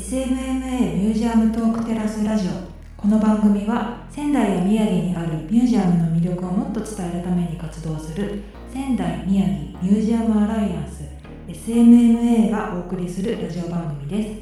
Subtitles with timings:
[0.00, 2.50] SMMA ミュージアムトークテラスラジオ。
[2.96, 8.42] この番組は仙台や宮城にあるミュージアムの魅力をもっと伝えるために活動する
[8.72, 11.04] 仙台宮城ミュージアムアライアンス
[11.48, 14.40] SMMA がお送りするラジオ番組です。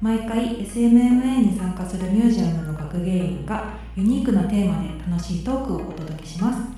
[0.00, 6.75] 毎回 SMMA に参加するミュージアムの学芸員がユニークなテーマで楽しいトークをお届けします。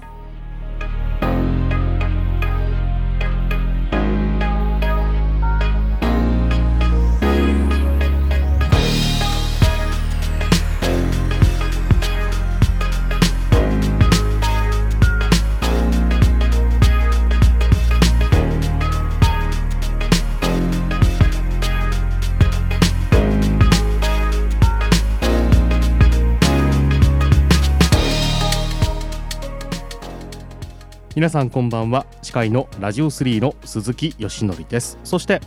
[31.19, 32.07] 皆さんこんばんは。
[32.23, 35.01] 司会のラジオ3の鈴木よしのりです。
[35.03, 35.41] そして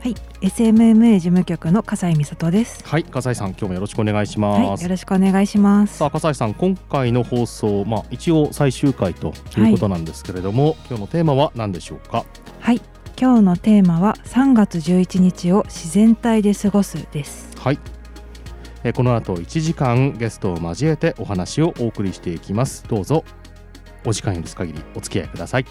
[0.00, 2.84] はい SMMA 事務局の笠井美里です。
[2.84, 5.98] はい笠井さん今日もよろしくお願いします、はい、よろしくお願いします。
[5.98, 12.24] さあ笠井さん今回の放送まあ一応最終回ということなんですけれども、はい、今日のテーマは何でしょうか？
[12.58, 12.80] はい
[13.16, 17.56] 今日のテーマは3月11日を自然体で過ごすです。
[17.58, 17.78] はい。
[18.82, 22.84] えこの後1時間ゲストを交えてお話をお送りしていきます。
[22.88, 23.22] どうぞ
[24.04, 25.66] お時間許す限りお付き合いください。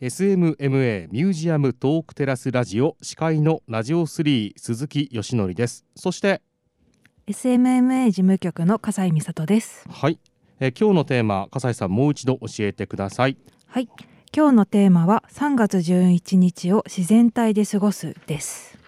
[0.00, 5.84] SMMA ミュージアムトークテラスラジオ司会のラジオ3鈴木よしのりです。
[5.94, 6.40] そして
[7.26, 9.84] SMMA 事務局の笠井美里です。
[9.90, 10.18] はい。
[10.58, 13.36] え今日のテーマ笠井さんもう一度教えてください。
[13.66, 13.88] はい
[14.32, 18.78] 今日のテーマは3月11日を自然体で過ごすです。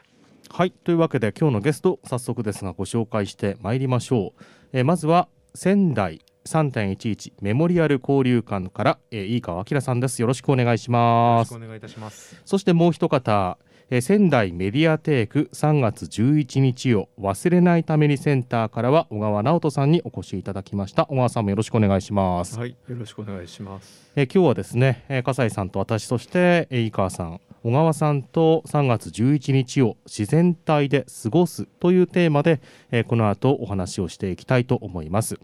[0.49, 4.43] はいというわけで今日のゲスト早速ですがご紹介してまいりましょう。
[4.73, 10.23] えまずは仙台3.11メモリアル交流館からえ飯川明さんです。
[10.23, 11.53] よろしくお願いします。
[11.53, 12.41] お願いいたします。
[12.45, 13.59] そしてもう一方
[13.95, 21.05] え仙台メディアテーク3月11日を忘れないためにセンターからは小川直人さんにお越しいただきました。
[21.11, 22.59] 小川さんもよろしくお願いします。
[22.59, 24.11] はいよろしくお願いします。
[24.17, 35.39] え今日はですね、え笠井さんと私そして井川さん小川さんと3月11日を自然体で過ごすというテーマで、えこの後お話をしていきたいと思います。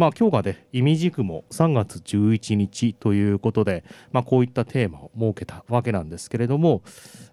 [0.00, 6.80] まあ、今日がね意味軸も3月11日ということで、まあ、こういったテーマを設けたわけなんですけれども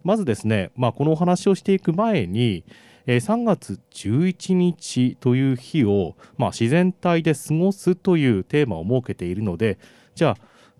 [0.03, 2.65] まずですね、まあ、このお話をしていく前に
[3.05, 9.79] え3月11日という日を、まあ、自然体で過ごすというテーマを設けているので
[10.13, 10.37] じゃあ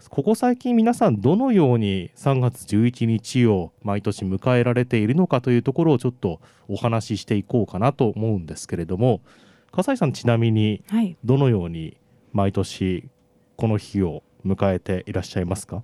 [0.09, 9.21] ここ最近皆さんどのように3月11日を毎年迎えられているのかというところをちょっとお話ししていこうかなと思うんですけれども
[9.71, 10.83] 笠井さんちなみに
[11.23, 11.97] どのように
[12.33, 13.07] 毎年
[13.55, 15.83] この日を迎えていらっしゃいますか？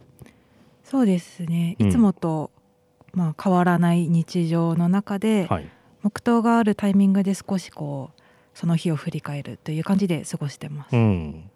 [0.84, 1.76] そうですね。
[1.80, 2.52] いつもと、
[3.14, 5.70] うん、まあ、変わらない日常の中で、はい、
[6.02, 8.22] 黙祷があるタイミングで少しこう
[8.54, 11.50] その日を振り返るという感じで過ごしてます、うん、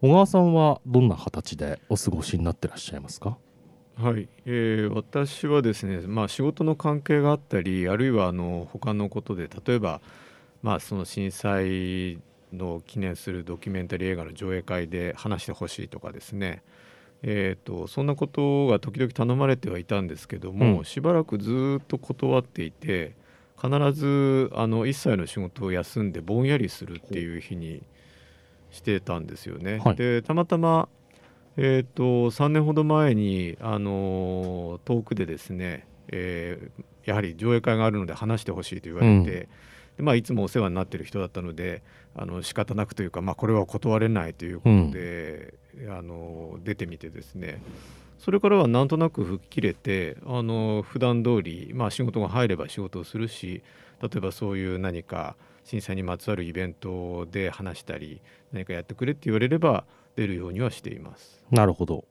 [0.00, 3.36] 小川さんはどんな形でお過ごしになってらっしゃいますか？
[3.96, 10.00] はい、えー、私はですね、まあ、仕事の関係があったりあるいはあの他のことで例えば
[10.62, 12.18] まあ、その震災
[12.52, 16.62] の記念するドキュメンタリー映画の上映会で話してほしいとかですね、
[17.22, 23.14] えーと、そんなことが時々頼まれてはいたんですけども、うん、しばらくずっと断っていて
[23.60, 27.82] 必ずあの一切の仕事を休んでぼんやりするっていう日に
[28.70, 29.78] してたんですよね。
[29.84, 30.88] はい、でたまたま、
[31.56, 39.42] えーと、3年ほど前にあの遠くでですね、えー、やはり上映会があるので話してほしいと言われて。
[39.42, 39.48] うん
[39.96, 41.82] でまあ、いつもお世話になっている人だったので
[42.14, 47.62] あの仕方なくというか、まあ、これは断れないということで、うん、あの出てみてですね。
[48.18, 53.62] それからはなんとなく吹っ切れてあの普段通りまり、あ、仕事が入れば仕事をするし
[54.00, 55.34] 例えばそういう何か
[55.64, 58.20] 震災にまつわるイベントで話したり
[58.52, 59.84] 何かやってくれって言われれば
[60.14, 61.42] 出るようにはしています。
[61.50, 62.04] なるほど。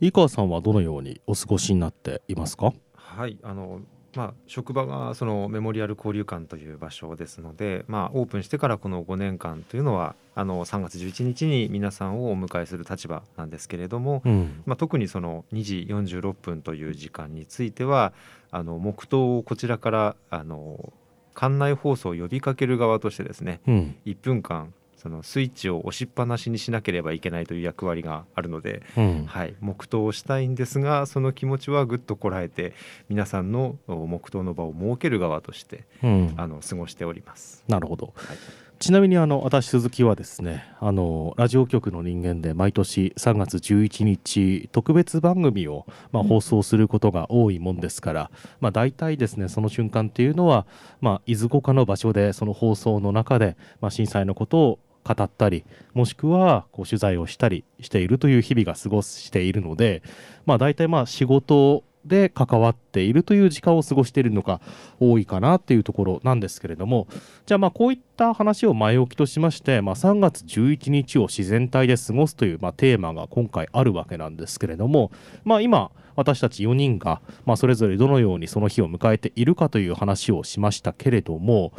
[0.00, 2.72] 井川さんはどのようにお過ごしになっていますか？
[2.94, 3.80] はいあの
[4.14, 18.12] まあ、職場がそのメモリアル交流館という場所ですので、まあ、オープンしてからこの5年間というのはあの3月11日に皆さんをお迎えする立場なんですけれども、うん、まあ、特にその2時46分という時間については
[18.50, 20.92] あの黙祷をこちらからあの
[21.34, 32.74] 館内放送を呼びかける側としてですね、うん、1分間そのスイッチを押しっぱなしにしなければいけないという役割があるので、うん、はい、黙祷をしたいんですがその気持ちはぐっとこらえて
[33.08, 37.64] 皆さんの黙祷の場を設ける側として、うん、あの過ごしております。
[37.66, 38.36] なるほど、はい。
[38.78, 50.66] ちなみにあの私鈴木はですねあのラジオ局の人間で毎年3月11日特別番組を、まあ、放送することが多いもんですから、まあ、大体ですねその瞬間っていうのは、
[51.02, 55.64] まあ、いずこかの場所でその放送の中で、まあ、震災のことを語ったり
[55.94, 60.02] もしくはこう取材をしたりしているという日々が過ごしているので、
[60.46, 64.60] まあ、大体まあ仕事で関わっているという時間を過ごしているのが
[65.00, 67.08] 多いかなっていうところなんですけれども
[67.44, 75.10] じゃあまあこういった話を前置きとしまして、まあ、3月11日を自然体で過ごすというまあテーマが今回あるわけなんですけれども、
[75.44, 81.72] まあ、今私たち4人がまあそれぞれどのようにその日を迎えているかという話をしましたけれども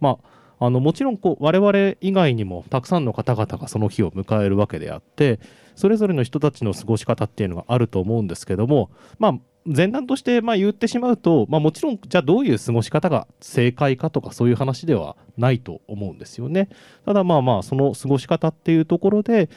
[0.00, 5.40] まああのもちろんこう我々以外にもたくさんの方々がその日を迎えるわけであって
[5.76, 9.34] それぞれの人たちの過ごし方っていうのがあると思うんですけどもまあ
[9.64, 16.68] 前段としてまあ言ってしまうと、まあ、もちろんじゃあどういう過ごし方が正解かとかそういう話ではないと思うんですよね。
[17.04, 19.50] ただまあまあその過ごし方っていうところで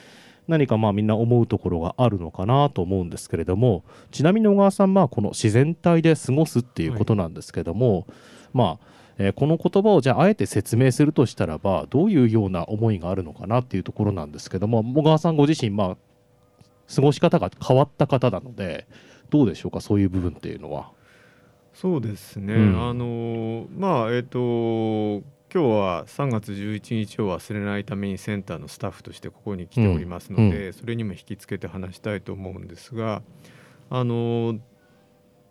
[0.47, 8.06] 何かまあみんな思うところがあるのかなと思うんですけれどもちなみに小川さんまあこの自然体で過ごすっていうことなんですけども、はい、
[8.54, 8.86] まあ
[9.23, 15.97] えー、この言葉をじゃああえて説明するとしたらばどういうような思いがあるのかなっていうところなんですけども小川さんご自身まあ
[16.94, 18.88] 過ごし方が変わった方なので
[19.29, 20.91] どうでしょうかそういう部分っていうのは。
[21.73, 25.23] そうですね、うん、あのまあえっ、ー、と
[25.53, 33.21] 今日は3月11日を忘れないためにセンターのスタッフとしてここに来ておりますので、うん、それにも引き付けて話したいと思うんですが
[33.89, 34.59] あの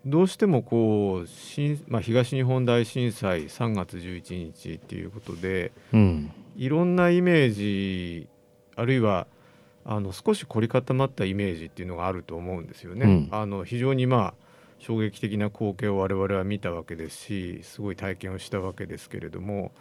[0.07, 8.29] どうしてもこう新、まあ、東日本大震災3月11日っていうことで、うん、いろんなイメージ
[8.77, 9.27] あるいは
[9.85, 13.07] あの少し凝り固まったイメージっていうのがあると思うんですよね。
[13.07, 14.35] うん、あの非常にまあ
[14.79, 19.73] 衝撃的な光景を我々は見たわけですしすごい体験をしたわけですけれども。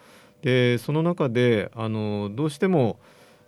[0.42, 2.98] でその中であのどうしても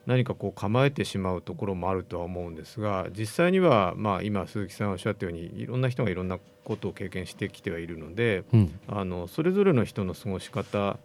[0.06, 10.98] 何かこう構えてしまうところもあるとは思うんですが実際にはまあ今鈴木さんおっしゃったようにいろんな人がいろんなことを経験してきてはいるので、うん、あのそれぞれの人の過ごし方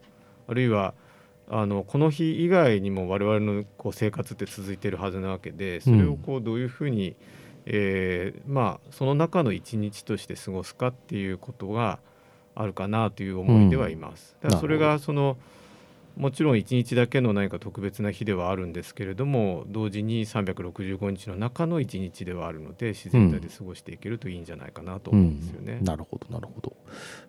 [0.49, 0.95] あるいは
[1.49, 7.17] あのこの日以外にも我々のこう生活って続いてるはずなわけでそれをこうどういうふうに、うん、
[7.67, 12.01] えー、まあ、その中の一日として過ごすかっていうことが
[12.55, 14.37] あるかなという思いではいます。
[14.43, 15.37] うん、だからそれがその
[16.17, 25.77] もちろん1日だけの何か特別な日ではあるんですけれども同時に365日の中の1日ではあるので自然体で過ごしていけるといいんじゃないかなと思うんですよね。
[25.81, 26.75] うん、なるほどなるほど。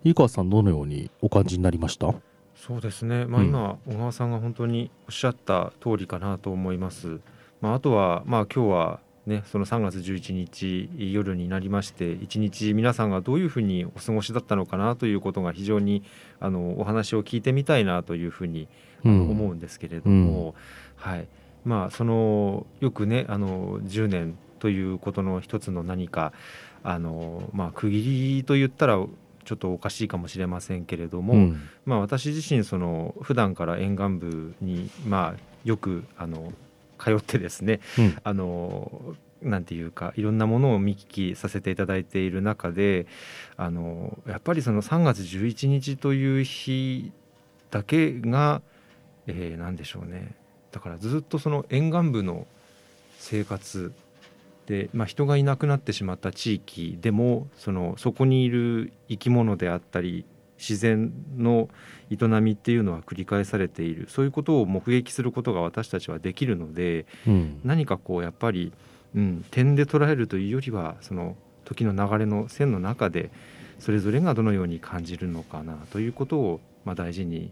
[0.04, 2.13] 井川さんどのようにお感じになりました？
[2.56, 7.19] そうですね、まあ、今、小川さんが本当におっしゃった通りかなと思います。
[7.62, 16.01] まあ、あとは、まあ、今日はね、その3月11日夜になりまして一日皆さんがどういうふうにお過ごしだったのかなということが非常に
[16.39, 18.69] あのお話を聞いてみたいなというふうに、
[19.03, 20.56] うん、思うんですけれども、
[21.06, 21.27] うん、はい。
[21.65, 26.31] まあ、そのよくねあの10年ということの一つの何か
[26.81, 28.95] あの、まあ、区切りと言ったら
[29.44, 36.54] ちょっとおかしいかもしれませんけれども、うん、まあ、私自身その普段から沿岸部に、まあ、よくあの
[36.97, 43.07] 通ってですね、うん、あのなんていうかいろんなものを見聞きさせていただいている中で
[43.56, 47.11] あのやっぱりその3月11日という日
[47.69, 48.61] だけが、
[49.27, 50.35] えー、何でしょうね。
[50.71, 52.45] だからずっとその沿岸部の
[53.19, 53.94] 生活
[54.68, 60.25] で、まあ、人がいなくなってしまった地域でもそのそこにいる生き物であったり
[60.57, 61.69] 自然の
[62.09, 64.07] 営みっていうのは繰り返されている。
[64.09, 68.73] そういうことを目撃することが私たちはできるので、うん、何かこうやっぱり、
[69.16, 71.35] うん、点で捉えるというよりはその
[71.66, 73.30] 時の流れの線の中で
[73.80, 77.52] それぞれがどのように感じるのかなということを、まあ、大事に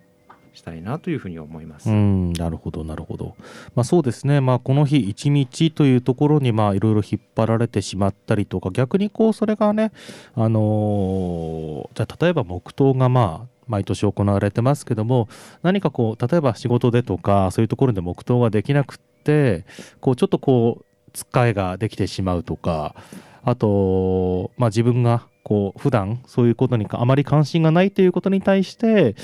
[0.55, 1.89] したいなというふうに思います。
[1.89, 3.35] うんなるほどなるほど。
[3.75, 9.91] まあ、そうですね、まあ、この日一日というところにいろいろ引っ張られてしまったりとか逆にこうそれがね、
[10.33, 15.27] あのー、じゃあ例えば黙祷がまあ毎年行われてますけども
[15.63, 19.65] 何かこう例えば仕事でとかそういうところで黙祷ができなくって
[19.99, 22.95] こうちょっとこうつっかえができてしまうとか
[23.43, 29.15] あと、まあ、自分がこう普段そういうことにあまり関心がないということに対して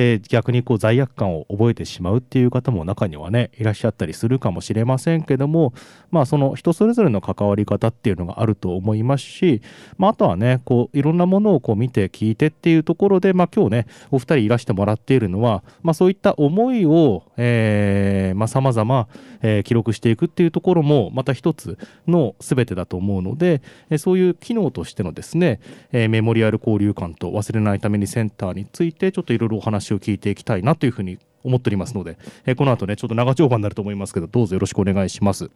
[0.00, 5.74] えー、逆にこう罪悪感を覚えてしまうっていう方も中にはねいらっしゃったりするかもしれませんけども
[6.12, 9.60] まあその人それぞれの関わり方っていうのがあると思いますし、
[9.96, 19.08] まあ、あとはねこういろんなものをこう見て聞いてっていうところで、まあ、今日ねお二人いらしてもらっているのは、まあ、そういった思いをさまざ、えー、ま、
[19.42, 21.76] え、記録していくっていうところもまた一つ
[22.06, 35.50] の全てだと思うので、え、そういう機能としてのですね、え、メモリアル交流館と忘れないためにセンターについてちょっといろいろお話話を聞いていきたいなというふうに思っておりますので、えーこの後ねちょっと長丁場になると思いますけどどうぞよろしくお願いします。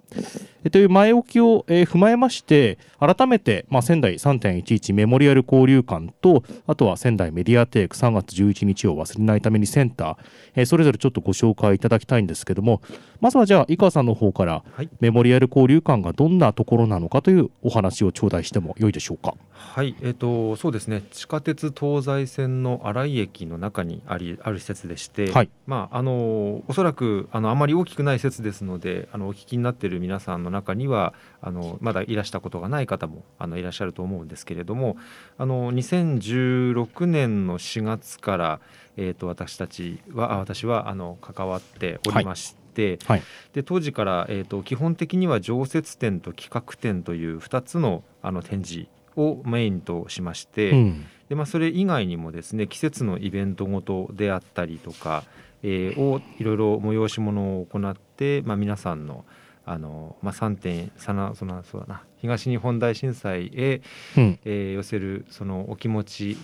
[0.65, 10.17] えーという前置きを、えー踏まえまして改めて、まあ、仙台3.11メモリアル交流館とあとは仙台メディアテーク3月11日を忘れないためにセンター、
[10.55, 12.81] えーそれぞれちょっとご紹介いただきたいんですけども
[13.21, 19.35] まずはじゃあ井川さんの方からはいメモリアル交流館がどんなところなのかというお話を頂戴してもよいでしょうか。
[19.75, 21.03] はい、えっ、とそうですね。
[21.13, 25.51] 地下鉄東西線の新井駅の中にありある施設でして、はい。
[25.67, 34.99] まああのおそらくあのあまり大きくない施設ですので、あのお聞きになっている皆さんの中にはあのまだいらしたことがない方もあのいらっしゃると思うんですけれども、
[35.39, 38.61] あの2016年の4月から
[38.99, 43.23] えっ、と私たちはあ私はあの関わっておりまして、はい。
[43.55, 51.07] で当時から、えー、と基本的には常設展と企画展という2つのあの展示をメインとしまして、うん。
[51.29, 55.25] でまあ、それ以外にもですね季節のイベントごとであったりとか、
[55.63, 59.25] えーをいろいろ催し物を行って、まあ、皆さんの
[59.65, 63.81] あの、まあ、3点さなそのそうだな東日本大震災へ、
[64.17, 64.39] うん。
[64.45, 66.37] えー寄せるそのお気持ち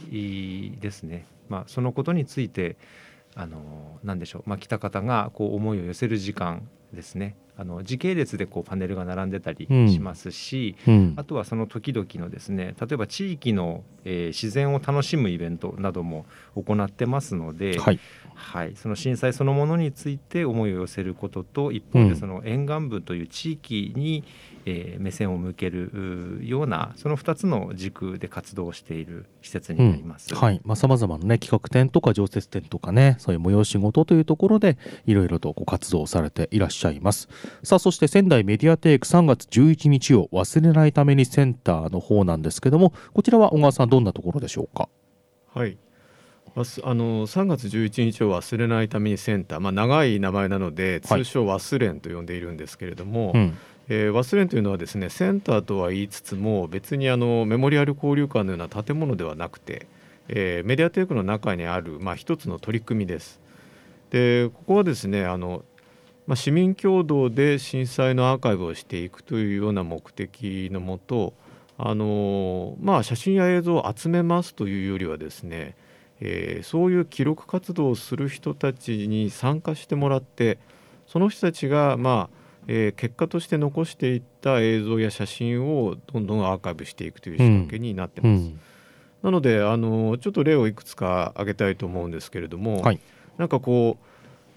[0.80, 2.76] ですね、まあ、そのことについて
[3.34, 7.36] あのなんでしょう、まあ、来た方がこう思いを寄せる時間ですね。
[7.56, 9.92] あの時系列でこうパネルが並んでたりうん。
[9.92, 11.14] しますし、うん。
[11.16, 18.00] あとはその時々のですね例えば地域の、えー自然を楽しむイベントなども行ってますので、はい。
[18.34, 22.08] はい、その震災そのものについて思いを寄せることと一方うん。
[22.08, 24.22] でその沿岸部という地域に、
[24.70, 30.34] えー目線を向けるうようなその2つの軸で活動している施設になります。
[30.34, 30.60] はい。
[30.64, 37.28] まあ、様々なね企画展とか常設展とかねそういう催し事というところでいろいろとこう活動されていらっしゃいます。
[37.62, 44.88] さあそして仙台メディアテーク3月11日を忘れないためにセンターの方なんですけどもこちらは小川さんどんなところでしょうか？
[45.54, 45.78] はい。
[46.56, 46.60] あ
[46.94, 51.24] の3月11日を忘れないためにセンター、まあ、長い名前なのではい。
[51.24, 53.54] 通称忘れんと呼んでいるんですけれども、うん
[53.88, 59.86] えー忘れんというのはですねセンターとは言いつつも別にあのメモリアル交流館のような建物ではなくて、
[60.28, 63.40] えーメディアテークの中にある、まあ、一つの取り組みです。
[64.10, 65.64] でここはですねあの、
[66.26, 71.34] まあ、市民共同で震災のアーカイブをしていくというような目的のもと
[71.78, 75.76] あの、まあ、写真や映像を集めますというよりはですね、
[76.20, 80.58] えーそういう記録活動をする人たちに参加してもらって
[81.06, 82.37] その人たちが、まあ
[82.68, 88.40] えー結果として残していった映像や写真をどんどんアーカイブしていくという仕掛けになってます。
[88.42, 88.60] うん
[89.20, 93.00] なのであのちょっと例をいくつか挙げたいと思うんですけれども、はい
[93.36, 93.98] なんかこ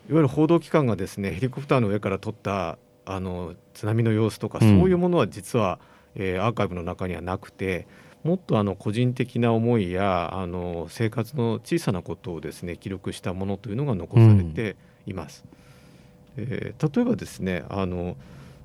[0.07, 5.79] ういわゆる報道機関がですねヘリコプターの上から撮ったあの津波の様子とか、うんそういうものは実は、
[6.13, 7.87] えーアーカイブの中にはなくて
[8.23, 14.75] もっとあの個人的な思いやあの生活の小さなことをですね記録したものというのが残されて
[15.07, 15.43] います。
[16.37, 18.15] えー例えばですねあの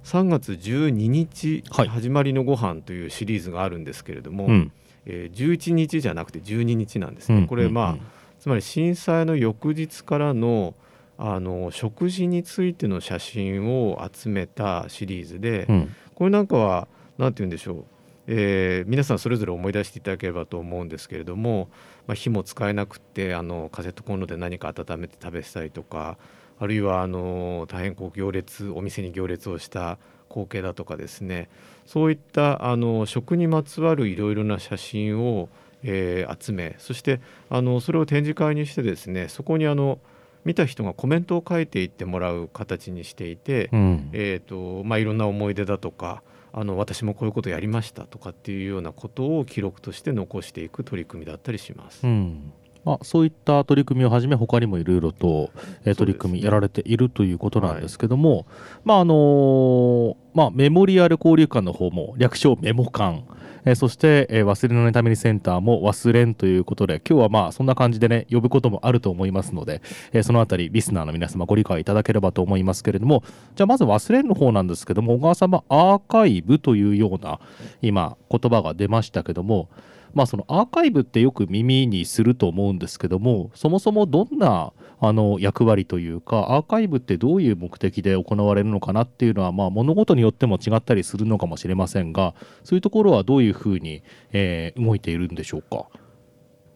[0.05, 1.89] 3月12日はい。
[1.89, 4.73] 始まりのご飯というシリーズがあるんですけれども、うん。
[5.05, 7.39] えー11日じゃなくて12日なんですね。
[7.39, 8.01] うんこれまあ、うん
[8.39, 10.75] つまり震災の翌日からの
[11.19, 15.95] あの食事についての写真を集めたシリーズで、うん。
[16.15, 17.85] これなんかは何て言うんでしょう、
[18.29, 21.69] えー皆さんそれぞれ思い出していただければと思うんですけれども、
[22.07, 26.19] まあ、火も使えなくってあのカセットコンロで何か温めて食べてたりとか
[26.59, 29.99] あるいはあの大変こう行列お店に行列をした
[30.29, 31.49] 光景だとかですね。
[31.87, 35.49] そういったあの食にまつわるいろいろな写真を、
[35.83, 39.99] えー集めそしてあのそれを展示会にしてですねそこにあの
[40.45, 44.11] 見た人がコメントを書いていってもらう形にしていて、うん。
[44.13, 46.23] えーとまあ、いろんな思い出だとか
[46.53, 52.07] あの私もこういうことやりましたとかっていうようなことを記録として残していく取り組みだったりします。
[52.07, 52.53] うん
[52.87, 55.51] まあ、そういった取り組みをはじめ他にもいろいろと、
[55.85, 58.47] えー取り組みやられているということなんですけども、
[58.85, 63.25] まああのーまあ、メモリアル交流館の方も略称メモ館、
[63.65, 73.25] えーそして、えー忘れないためにセンターも忘れんということで今日はまあそんな感じでね呼ぶこともあると思いますので、えーそのあたりリスナーの皆様ご理解いただければと思いますけれども
[73.57, 77.41] じゃあまず忘れんの方なんですけども小川様アーカイブというような
[77.83, 79.69] 今言葉が出ましたけども
[80.17, 95.87] まあそのアーカイブってよく耳にすると思うんですけどもそもそもどんなあの役割というかアーカイブってどういう目的で行われるのかなっていうのはまあ物事によっても違ったりするのかもしれませんがそういうところはどういうふうに、えー動いているんでしょうか？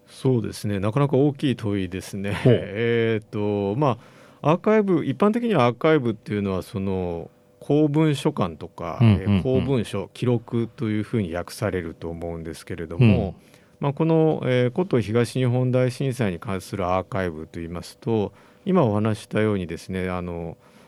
[0.07, 2.37] そうですねなかなか大きい問いですね。
[2.45, 3.99] えっ、とま
[4.43, 9.21] あアーカイブ一般的にはアーカイブっていうのはその公文書館とか、うんうんうん。
[9.21, 13.35] えー公文書記録というふうに訳されると思うんですけれども、
[13.79, 18.33] まあ、この、えー、古都東日本大震災に関するアーカイブといいますと
[18.67, 20.07] 今お話したようにですね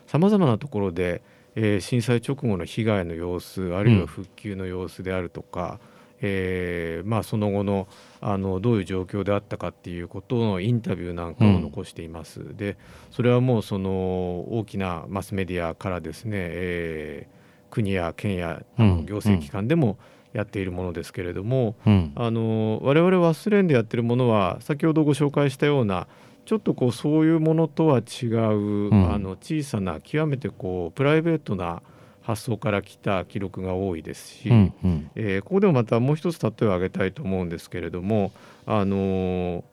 [0.07, 1.23] さまざまなところで、
[1.55, 5.93] えー、震災直後の被害の様子あるいは復旧の様子であるとか、うん
[6.25, 7.87] えーまあ、その後の
[8.25, 12.39] あのどういう状況であったかっていうことのインタビューなんかを残しています。
[12.39, 12.77] うん、で
[13.11, 13.91] それはもうその
[14.49, 19.97] 大きなマスメディアからですね、えー、国や県やあの行政機関でも
[20.31, 26.07] やっているものですけれども、うん、あの我々忘れんでやってるものは先ほどご紹介したような
[26.45, 31.81] ちょっとこうそういうものとは違う、うん、あの小さな極めてこうプライベートな
[32.23, 38.31] 発想から来た記録が多いですし、うんうん、えー、ここでもまたもう一つ例えを挙げたいと思うんですけれども、
[38.65, 39.63] あのー、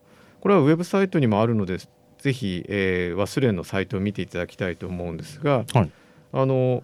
[0.40, 1.78] これはウェブサイトにもあるので
[2.18, 5.90] ぜひ、えー、忘れんのサイトを見ていただきたいと思うんですが、はい、
[6.32, 6.82] あの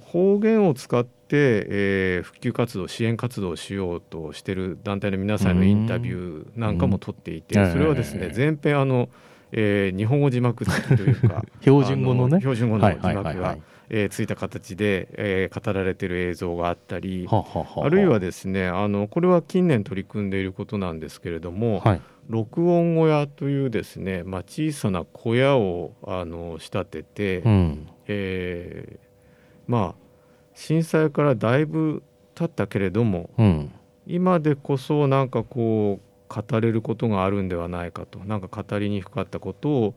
[0.00, 9.08] 方言を使って、えー、復旧活動支援活動をしようとしている団体の皆さんのインタビューなんかも取っていて、それはですね、前編あの、
[9.52, 12.38] えー、日本語字幕付きというか 標準語のね。
[12.38, 13.38] 標準語の字幕が、はいはいはい。
[13.38, 30.08] はいえー、ついた形で、えー、語られている映像があったりはははあるいはですねあのこれは近年取り組んでいることなんですけれども、はい、録音小屋というですね、まあ、小さな小屋をあの仕立てて、うん、えー、まあ
[30.54, 32.02] 震災からだいぶ
[32.34, 33.72] 経ったけれども、うん、
[34.06, 39.94] 今でこそなんかこう語れることがあるんではないかとなんか語りにくかったことを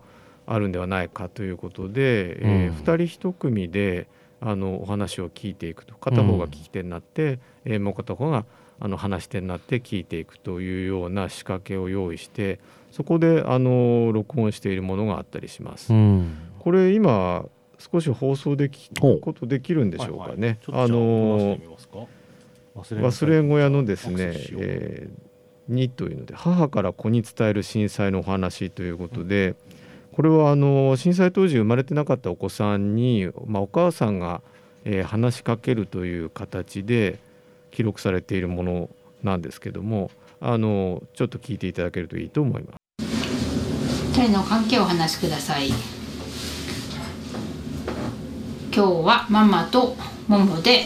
[0.54, 4.08] あるんではないかということで、うん、えー、2人1組で
[4.42, 8.46] あのお話を聞いていくと片方が聞き手になって、うん、えー、もう片方が
[8.80, 12.60] あの話し手になって聞いていくというような仕掛けを用意して
[12.92, 15.94] そこであの録音しているものがあったりします。
[15.94, 17.46] うん、これ今
[17.78, 20.60] 少し放送できことできるんでしょうかね。
[20.68, 21.58] はいはい、あの
[22.76, 29.81] 忘れ小屋のですね、えー、2というので母から子に伝える震災のお話ということで、うん
[30.22, 34.44] これはあの震災当時生まれてなかったお子さんに、まあ、お母さんが、
[34.86, 37.18] えー、話しかけるという形で
[37.72, 38.90] 記録されているもの
[39.24, 42.78] なんですけどもあのちょっと聞いていただけるといいと思います。
[44.20, 45.70] 二人の関係をお話しください。
[45.70, 45.76] 今
[48.72, 49.96] 日はママと
[50.28, 50.86] モモで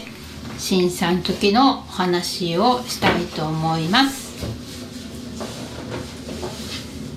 [0.56, 4.46] 震災の時のお話をしたいと思います。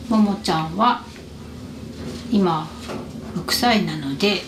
[0.10, 1.08] ももちゃんは
[2.32, 2.68] 今
[3.36, 4.42] 6歳なので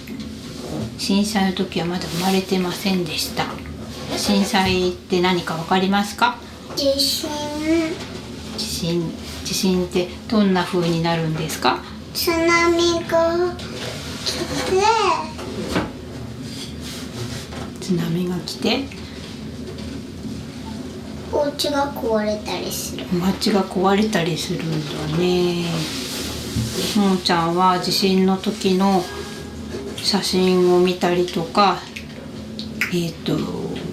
[0.98, 3.46] 震災の時はまだ生まれてませんでした。
[4.18, 6.38] 震災って何か分かりますか？
[6.76, 7.30] 地震。
[8.58, 9.12] 地震
[9.44, 11.80] 地震ってどんな風になるんですか？
[12.14, 13.56] 津波が
[14.26, 14.34] 来
[14.70, 14.82] て。
[17.80, 18.84] 津波が来て。
[21.34, 23.06] お家が壊れたりする。
[23.14, 24.70] 街が壊れたりするん
[25.12, 25.66] だね
[26.98, 29.04] ももちゃんは地震の時の
[29.98, 31.78] 写真を見たりとか
[32.94, 33.38] えっ、ー、と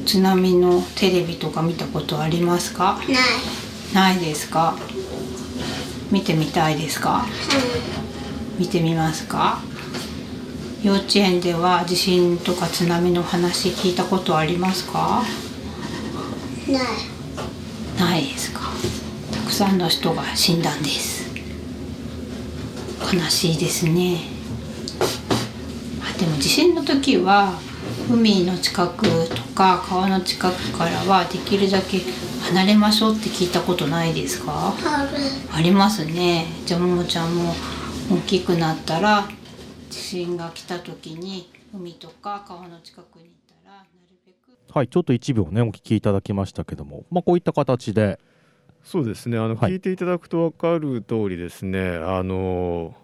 [0.06, 2.98] 津波のテレビとか見たことありますか？
[3.94, 4.14] ない。
[4.14, 4.76] ないですか？
[6.10, 7.26] 見てみたいですか、
[8.58, 9.60] 見てみますか？
[10.82, 15.22] 幼稚園では地震とか津波の話聞いたことありますか？
[16.66, 16.82] ない。
[17.98, 18.60] ないですか。
[19.32, 21.27] たくさんの人が死んだんです
[23.12, 24.20] 悲しいですね。
[26.18, 27.58] でも地震の時は
[28.10, 32.00] 海の近くとか川の近くからはできるだけ
[32.52, 34.74] 離れましょうって聞いたことないですか？
[35.52, 36.46] ありますね。
[36.66, 37.54] じゃあももちゃんも
[38.10, 39.28] 大きくなったら
[39.90, 43.32] 地震が来た時に海とか川の近くに行っ
[43.64, 44.36] たらなるべく。
[44.76, 47.04] はいちょっと一部をねお聞きいただきましたけども。
[47.10, 48.18] まあこういった形で
[48.88, 49.36] そうですね。
[49.36, 51.96] あの、はい、聞いていただくと分かる通りですね。
[51.96, 52.96] あの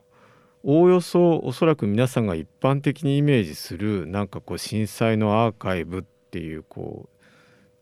[0.62, 7.25] おおよそおそらく皆さんが一般的にイメージするなんかこう震災のアーカイブっていうこう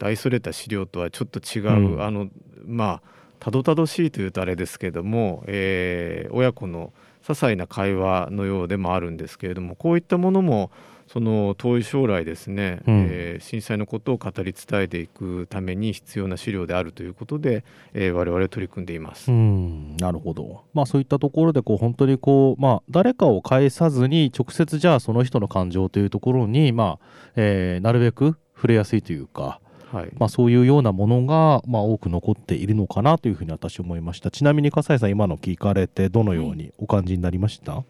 [0.00, 2.28] 大それた資料とはちょっと違う、うん、あの
[2.64, 10.72] まあたどたどしいというとあれですけども、えー、親子の些細な会話のようでもあるんですけれどもこういったものも
[11.12, 19.30] その遠い将来ですね、うん、えー、震災のことを語り伝えていくために必要な資料であるということで、えー、我々取り組んでいます。
[19.30, 19.94] うん。
[19.98, 29.60] なるほど、まあ、そういったところでこう本当にこう、まあ、誰かを介さずに直接じゃあその人の感情というところに、まあえー、なるべく触れやすいというか。
[29.92, 30.10] はい。
[30.18, 34.30] まあ、そういうようなものが、まあ、多く残っているのかなというふうに私は思いました。
[34.30, 37.84] ちなみに笠井さん今の聞かれてどのようにお感じになりました、はい、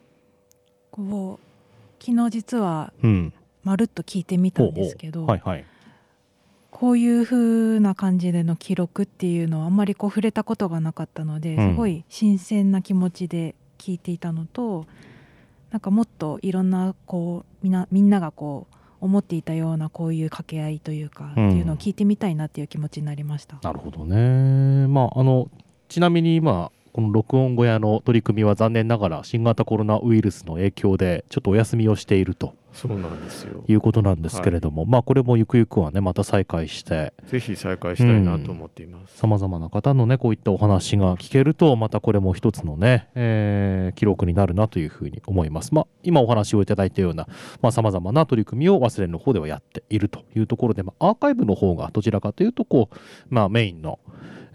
[0.91, 1.52] こう
[2.05, 2.93] 昨日実は
[3.63, 5.25] まるっと聞いてみたんですけど、
[6.73, 11.73] こういう風な感じでの記録っていうのはあんまりこう触れたことがなかったのでうん。
[11.75, 14.87] すごい新鮮な気持ちで聞いていたのと、
[15.71, 21.51] なんかもっといろんなこうみんなみんながこう思っていたようなこういう掛け合いというか、うん。
[21.51, 23.61] っていうのを聞いてみたいなっていう気持ちになりました。
[23.63, 24.89] なるほどね。
[24.89, 25.49] まああの
[25.89, 33.65] ちなみに今この録音小屋の取り組みは残念ながら新型コロナウイルスの影響でちょっとお休みをしているとそうなんですよ。
[33.69, 45.75] いうことなんですけれども、まあこれもゆくゆくはねまた再開してぜひ再開したいなと思っています、さまざまな方のねこういったお話が聞けるとまたこれも一つのね、えー記録になるなというふうに思います。
[45.75, 47.27] まあ今お話をいただいたような
[47.71, 52.97] さまざ、まな取り組みを忘れの方ではやっているというところで、まあ、アーカイブの方がどちらかというとこう、
[53.29, 53.99] まあ、メインの、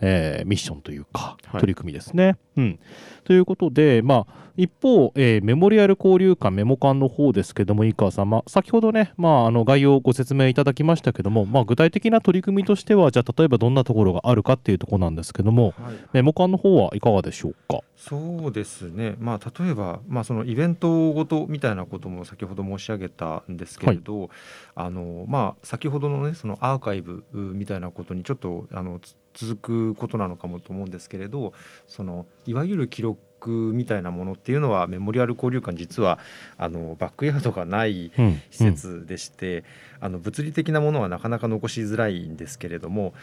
[0.02, 1.60] えーミッションというかはい。
[1.60, 2.38] 取り組みですね。
[2.56, 2.80] うん、
[3.24, 15.96] ということで、まあ、一方、えーメモリアル交流館メモ館の方ですけども井川さん、まあ、先ほどね、まあ、あの概要をご説明いただきましたけども、まあ、具体的な取り組みとしてはじゃあ例えばどんなところがあるかっていうところなんですけどもはい。
[16.14, 17.82] メモ館の方はいかがでしょうか？
[17.96, 24.30] そうですね、まあ、例えば、まあ、そのイベントごとみたいなことも先ほど申し上げたんですけれど、
[24.76, 31.54] あのまあ、先ほどの,、ね、そのアーカイブうみたいなことにちょっとあのつ続くことなのかもと思うんですけれど
[31.88, 36.18] そのいわゆる記録みたいなものっていうのはメモリアル交流館実は
[36.58, 39.64] あのバックヤードがないうん施設でして、
[40.00, 43.14] あの物理的なものはなかなか残しづらいんですけれども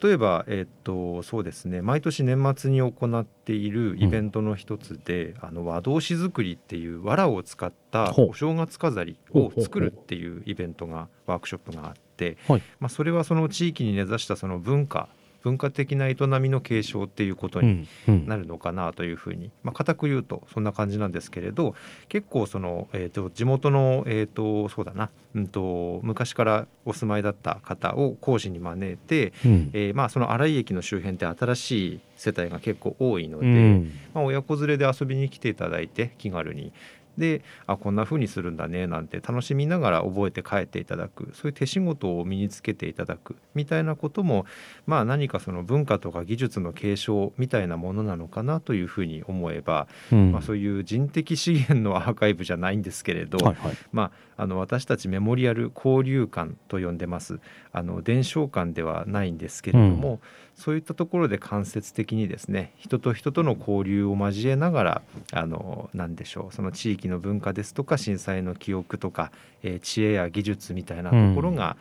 [0.00, 10.44] 例えば、えっとそうですね毎年年末に行っているイベントの一つで、あの和同紙作りっていう藁を使ったお正月飾りを作るっていう。
[10.46, 15.08] イベントがワークショップがあって、はいまあ、それはその地域に根ざしたその文化
[15.44, 21.74] 文化的な営みの継承っていうことになるのかなというふうに、まあ、固く言うとそんな感じなんですけれど
[22.08, 29.70] 結構その、えー、と地元の、えー、とそうだな、うん、と昔からお住まいだった方を講師に招いて、うん。
[29.72, 33.92] えーまあ、その新井駅の周辺って新しい世帯が結構多いので、うん。
[34.14, 36.72] まあ、親子連れで遊びに来ていただいて気軽に。
[37.18, 44.46] であこんな風にするんだねなんて楽しみながら覚えて帰っていただくそういう手仕事を身につけていただくみたいなことも
[44.86, 50.32] まあ何かその文化とか技術の継承みたいなものなのかなというふうに思えば、うん。
[50.32, 53.76] まあ、そういう人的資源のアーカイブじゃないんですけれど、はいはい。
[53.92, 57.40] まあ、あの私たちメモリアル交流館と呼んでます。
[57.72, 60.20] あの伝承館ではないんですけれども、
[60.56, 71.76] そういったところで間接的にですね人と人との交流を交えながらあの何でしょうその地域の文化ですとか震災の記憶とか、えー知恵や技術みたいなところが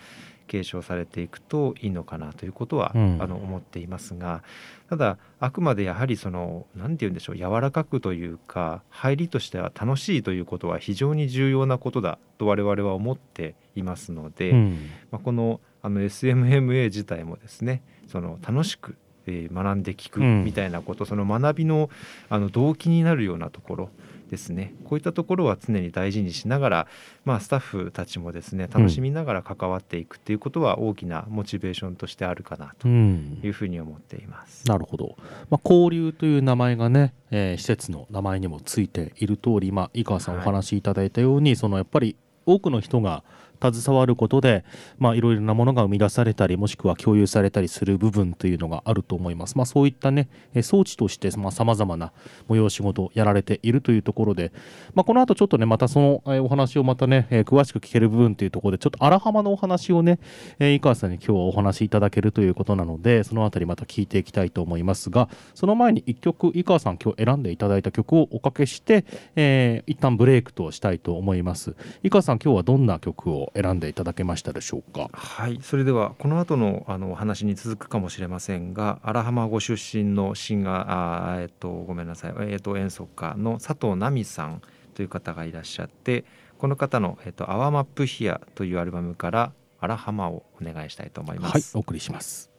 [0.47, 3.17] 継承されていくといいのかなということは、うん。
[3.21, 4.43] あの思っていますが
[4.89, 14.89] ただあくまでやはりその何て言うんでしょう柔らかくというか入りとしては楽しいということは非常に重要なことだと我々は思っていますので、うん。
[15.11, 18.95] まあ、このあの SMMA 自体もですねその楽しく、
[19.27, 20.43] えー学んで聞くうん。
[20.43, 21.89] みたいなこと、その学びの
[22.29, 23.89] あの動機になるようなところ
[24.29, 24.73] ですね。
[24.83, 26.87] こういったところは常に大事にしながら、
[27.23, 33.39] まあ、スタッフたちもですね楽しみながら関わっていくっていうことは大きなモチベーションとしてあるかなとうん。
[33.43, 34.67] いうふうに思っています。
[34.67, 35.15] なるほど、
[35.49, 40.45] まあ、交流という名前がね、えー施設の名前にもついている通り、まあ、井川さんおはい。
[40.47, 42.15] 話しいただいたように、そのやっぱり
[42.45, 43.23] 多くの人が
[43.71, 44.65] 携わることで、
[44.97, 50.27] まあ、いろいろなものが生み出されたりもしくは共有されたりする部分というのがあると思います、まあ、そういったね
[50.61, 52.11] 装置としてさまざ、まな
[52.49, 54.51] 催し事をやられているというところで、
[54.93, 60.19] まあ、この後ちょっとねまたその、お話をまたね、詳しく聞ける部分というところでちょっと荒浜のお話をね、
[60.59, 71.75] 井川さんに今日はお話しいただけるということなのでそのあたりまた聞いていきたいと思いますがその前に1曲井川さん今日選んでいただいた曲をおかけして、えー一旦ブレイクとしたいと思います。
[72.01, 84.61] 井川さん今日はどんな曲を選んでいただけましたでしょうかはい、それではこの後のあのお話に続くかもしれませんが荒浜ご出身のシンガーあーえっとごめんなさい、えっと演奏家の佐藤奈美さん
[84.93, 86.25] という方がいらっしゃって
[86.57, 91.53] この方の「えっと、アワマップヒア」というアルバムから「荒浜」をお願いしたいと思います。
[91.53, 92.52] はいお送りします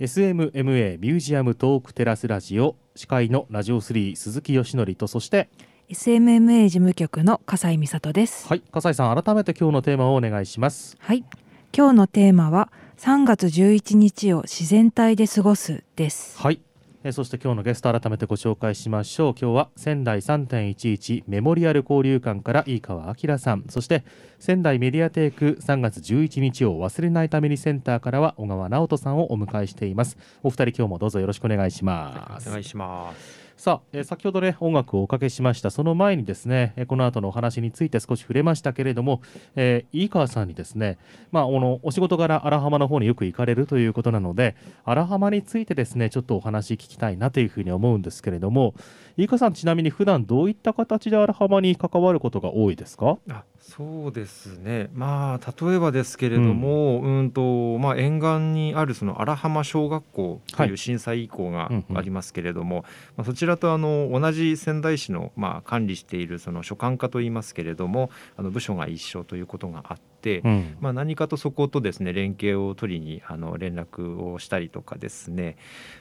[0.00, 5.48] SMMA ミュージアムトークテラスラジオ司会のラジオ3鈴木よしのりとそして
[5.88, 8.48] SMMA 事務局の笠井美里です。
[8.48, 11.24] はい笠井さん改めて今日のテーマをお願いしますはい、
[11.72, 16.40] 今日のテーマは3月11日を自然体で過ごすです。
[16.40, 16.60] はい、
[17.06, 19.34] えーそして今日のゲスト改めてご紹介しましょう。
[19.38, 23.64] 今日は仙台3.11メモリアル交流館から飯川明さん。
[23.68, 24.04] そして
[24.38, 30.16] 仙台メディアテーク3月11日を忘れないためにセンターからは小川直人さんをお迎えしています。
[30.42, 33.43] お二人今日もどうぞよろしくお願いします、お願いします。
[33.56, 35.70] さあ、えー先ほどね音楽をおかけしました。
[35.70, 39.22] その前にですね、えーこの後のお話について少し触れましたけれども、
[39.54, 40.98] えー、飯川さんにですね
[41.30, 48.74] まああのお仕事柄荒浜の方によく行かれるということなので荒浜についてですねちょっとお話聞きたいなというふうに思うんですけれども
[49.16, 53.18] 飯川さんちなみに普段どういった形で荒浜に関わることが多いですか？
[53.66, 54.90] そうですね。
[54.92, 60.68] まあ例えばですけれども、うん、とまあ、沿岸にあるその荒浜小学校とはい。
[60.68, 61.98] いう震災遺構がうんうん。
[61.98, 62.84] ありますけれども、
[63.16, 70.13] まあ、そちらとあの同じ仙台市の、まあ、管理しているその所管課といいますけれどもあの部署が一緒ということがあって、
[70.44, 70.76] うん。
[70.80, 75.56] まあ、何かとそことですね連携を取りにあの連絡をしたりとかですね、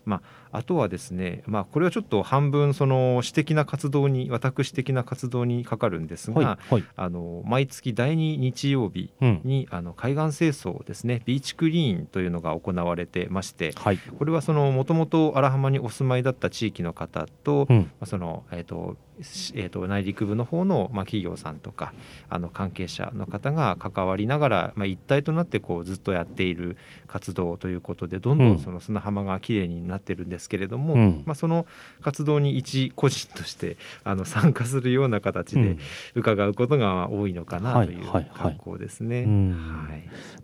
[0.06, 6.84] まあ、あとはですね、まあ、これはちょっと半分その私的な活動に私的な活動にかかるんですが、はいはい。
[6.96, 9.42] あの毎月第2日曜日うん。
[9.44, 13.98] にあの海岸清掃ですねビーチクリーンというのが行われてましてはい。
[13.98, 17.78] これはそのもともと荒浜にお住まいだった地域の方と、うん。
[17.78, 21.94] まあそのえーとしえー、と内陸部の方の、まあ、企業さんとか
[22.30, 28.52] あの関係者の方が関わりながら、まあ、一体となってこうずっとやっている活動ということでどんどうん。
[28.56, 31.23] んその砂浜がきれいになってるんですけれども、うん。
[31.26, 31.65] まあ、その
[32.02, 35.80] 活動に一個人としてあの参加するような形でうん。
[36.15, 39.26] 伺うことが多いのかなという格好ですね。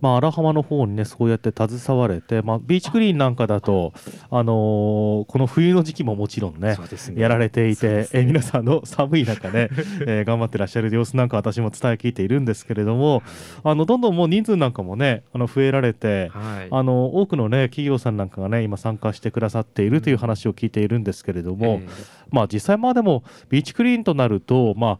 [0.02, 3.94] まあ、荒浜の方にねそうやって携われて、まあ、ビーチクリーンなんかだと、
[4.30, 6.78] あのーこの冬の時期ももちろんねね。
[7.16, 8.08] やられていて、ね。
[8.14, 9.70] え皆さんの寒い中ね、
[10.06, 13.24] えー頑張ってらっしゃる様子なんか私も伝え聞いているんですけれども
[13.64, 16.68] あのどんどんもう人数なんかもねあの増えられて、はい。
[16.72, 21.90] あの多くのね企業さんなんかがね今参加してくださっているという話を聞いているんですけれども、えー
[22.32, 25.00] まあ実際まあでもビーチクリーンとなるとま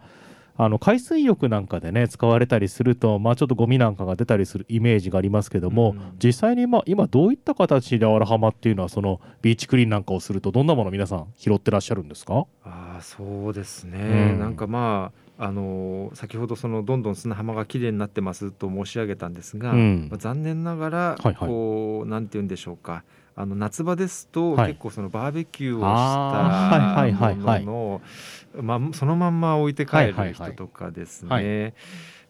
[0.58, 6.02] ああの海水浴なんかでね使われたりすると、まあ、ちょっとゴミなんかが出たりするイメージがありますけども、うん。
[6.22, 12.46] 実際にまあ今どういった形で荒浜っていうのはそのビーチクリーンなんかをするとどんなもの皆さん拾ってらっしゃるんですか？
[12.66, 14.40] ああそうですね、うん。
[14.40, 20.08] なんかまああのー先ほどそのどんどん砂浜がきれいになってますと申し上げたんですが、うん。
[20.12, 21.36] まあ残念ながら、はいはい。
[21.48, 23.04] こうなんて言うんでしょうか。
[23.36, 24.72] あの夏場ですと、はい。
[24.72, 28.02] 結構そのバーベキューをしたはいはいはいもの
[28.58, 30.52] のまあそのまんま置いて帰るはいはいはい。
[30.52, 31.74] 人とかですはね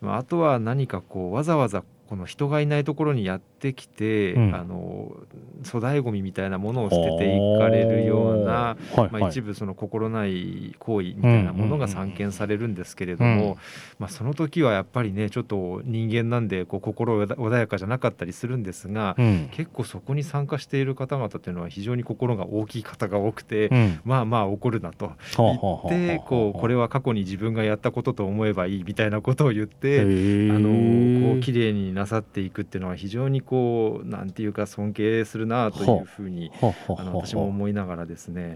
[0.02, 4.56] まああとは何かこうわざわざこの人がいないところにやってきて、うん。
[4.56, 5.16] あの
[5.64, 13.56] 粗大ごみみたいなものを捨てていかれるような、はいはいまあ、一部その心ない行為みたいなものが散見されるんですけれども、うん
[14.00, 19.50] まあ、その時はやっぱりねちょっと人間なんでこう心穏やかじゃなかったりするんですが、うん。
[19.52, 24.00] 結構そこに参加している方々というのは非常に心が大きい方が多くて、うん。
[24.04, 30.00] まあまあ怒るなと言言ってこうこれは過去に自分がやったことと思えばいいみたいなことを言って。
[30.00, 38.56] ああのこう綺麗になさっていくっていうのは非常にこうなんていうか尊敬するなというふうにあの私も思いながらですね。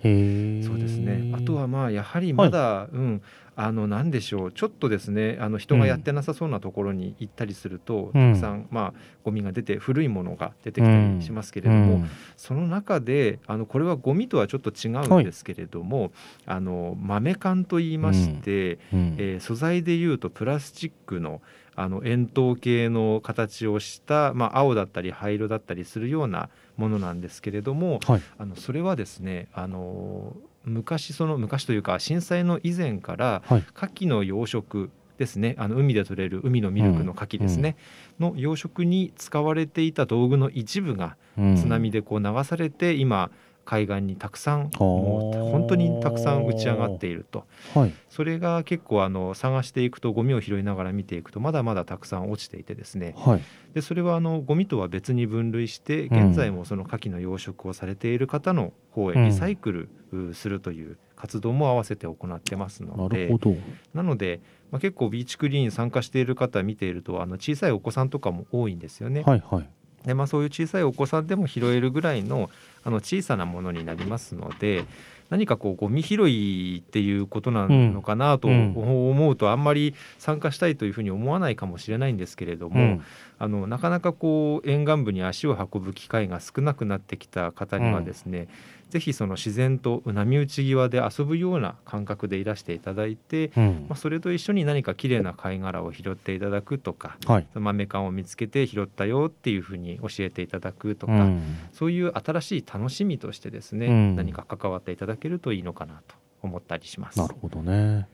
[0.65, 1.31] そうですね。
[1.35, 3.21] あとはまあやはりまだ、うん
[3.55, 4.51] あのなんでしょう。
[4.51, 8.33] ちょっとですねあの人がやってなさそうなところに行ったりすると、うん。
[8.33, 12.03] たくさんまあゴミが出て古いものが出てきたりしますけれども、
[12.35, 16.11] その中であのこれはゴミとはちょっと違うんですけれども、
[16.47, 19.15] あの豆缶といいまして、うん。
[19.19, 21.41] えー素材でいうとプラスチックの
[21.75, 28.21] あの円筒形の形をした、まあ、青だったり灰色だったりするようなものなんですけれどもはい。
[28.37, 33.63] あのそれはですねあの昔その昔というか震災の以前からはい。
[33.75, 37.75] 牡蠣の養殖ですねあの海で取れる海のミルクの牡蠣ですね、
[38.19, 41.55] の養殖に使われていた道具の一部がうん。
[41.55, 43.31] 津波でこう流されて今
[43.65, 44.79] 海岸にたくさんー。
[44.79, 47.45] もう本当にたくさん打ち上がっていると。
[47.73, 47.93] はい。
[48.09, 53.15] それが結構あの探していくとゴミを拾いながら見ていくとまだまだたくさん落ちていてですね。
[53.17, 53.41] はい。
[53.73, 56.27] でそれはあのゴミとは別に分類してうん。
[56.27, 59.17] 現在もその牡蠣の養殖をされている方の方うん。
[59.17, 63.55] へリサイクルうするという活動も合わせて行ってますのなでるほど。
[63.93, 69.23] なので、まあ、結構ビーチクリーン参加している方見ているとあの小さいお子さんとかも多いんですよね。
[69.25, 69.69] はいはい
[70.05, 72.49] でまあ、そういう小さいお子さんでも拾えるぐらいの
[72.83, 74.85] あの小さなものになりますので
[75.29, 78.73] 何かこうゴミ拾いっていうことなのかなとうん。
[78.75, 83.03] 思うとあんまり参加したいというふうに思わないかもしれないんですけれども、うん。
[83.39, 88.47] あのなかなかこう沿岸部に足を運ぶ機会が少なくなってきた方にはですね、
[88.93, 93.85] ぜひその自然と波打ち際で遊ぶような感覚でいらしていただいて、うん。
[93.89, 97.47] まあ、それと一緒に何か綺麗な貝殻を拾っていただくとかはい。
[97.55, 101.41] 豆缶を見つけて拾ったよっていうふうに教えていただくとか、うん。
[101.71, 104.15] そういう新しい楽しみとしてですね、うん。
[104.15, 107.17] 何か関わっていただけるといいのかなと思ったりします。
[107.17, 108.07] なるほどね。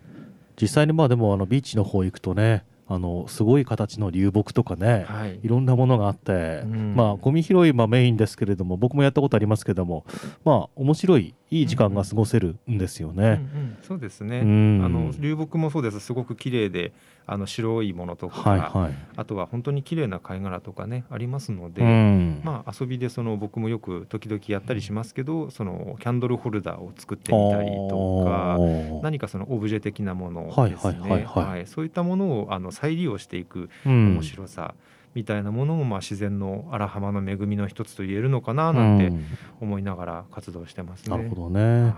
[0.62, 5.39] 実際にまあでもあのビーチの方行くとねあのすごい形の流木とかね、はい。
[5.43, 6.95] いろんなものがあって、うん。
[6.95, 10.06] まあゴミ拾いはメインですけれども僕もやったことありますけども
[10.43, 13.31] まあ面白いいい時間が過ごせるんですようんうね。
[13.33, 13.77] ん。
[13.81, 14.81] そうですね、うん。
[14.85, 15.99] あの流木もそうです。
[15.99, 16.91] すごく綺麗で
[17.25, 18.93] あの白いものとか、はいはい。
[19.15, 22.41] あとは本当に綺麗な貝殻とかねありますので、うん。
[22.43, 28.57] まあ、遊びでその僕もよく時々やったりしますけどそのキャンドルホルダーを作ってみたりとか
[29.01, 31.45] 何かそのオブジェ的なものですはいはいはいねはい。
[31.45, 31.67] はい。
[31.67, 34.13] そういったものをあの再利用していくうん。
[34.13, 34.75] 面白さ
[35.15, 39.26] みたいなものもまあ自然の荒浜の恵みの一つと言えるのかななんてうん
[39.62, 41.17] 思いながら活動してますね。
[41.17, 41.84] なるほどね。
[41.84, 41.93] はい。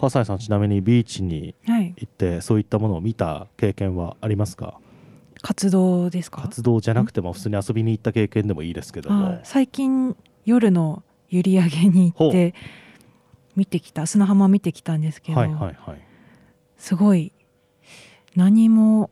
[0.00, 4.78] 笠井さんちなみにビーチにはい行ってそういったものを見た経験はありますか？
[5.40, 6.42] 活動ですか？
[6.42, 9.40] 活動じゃなくても普通に遊びに行った経験でもいいですけども。
[9.40, 12.54] あ最近夜の閖上に行って
[13.54, 16.00] 見てきた砂浜見てきたんですけど、はいはいはい。
[16.76, 17.32] すごい
[18.36, 19.10] 何も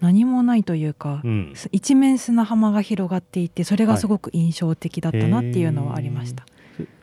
[0.00, 1.52] 何もないというか、うん。
[1.54, 6.46] す一面砂浜が広がっていてそれがすごく印象的だったなっていうのはありました、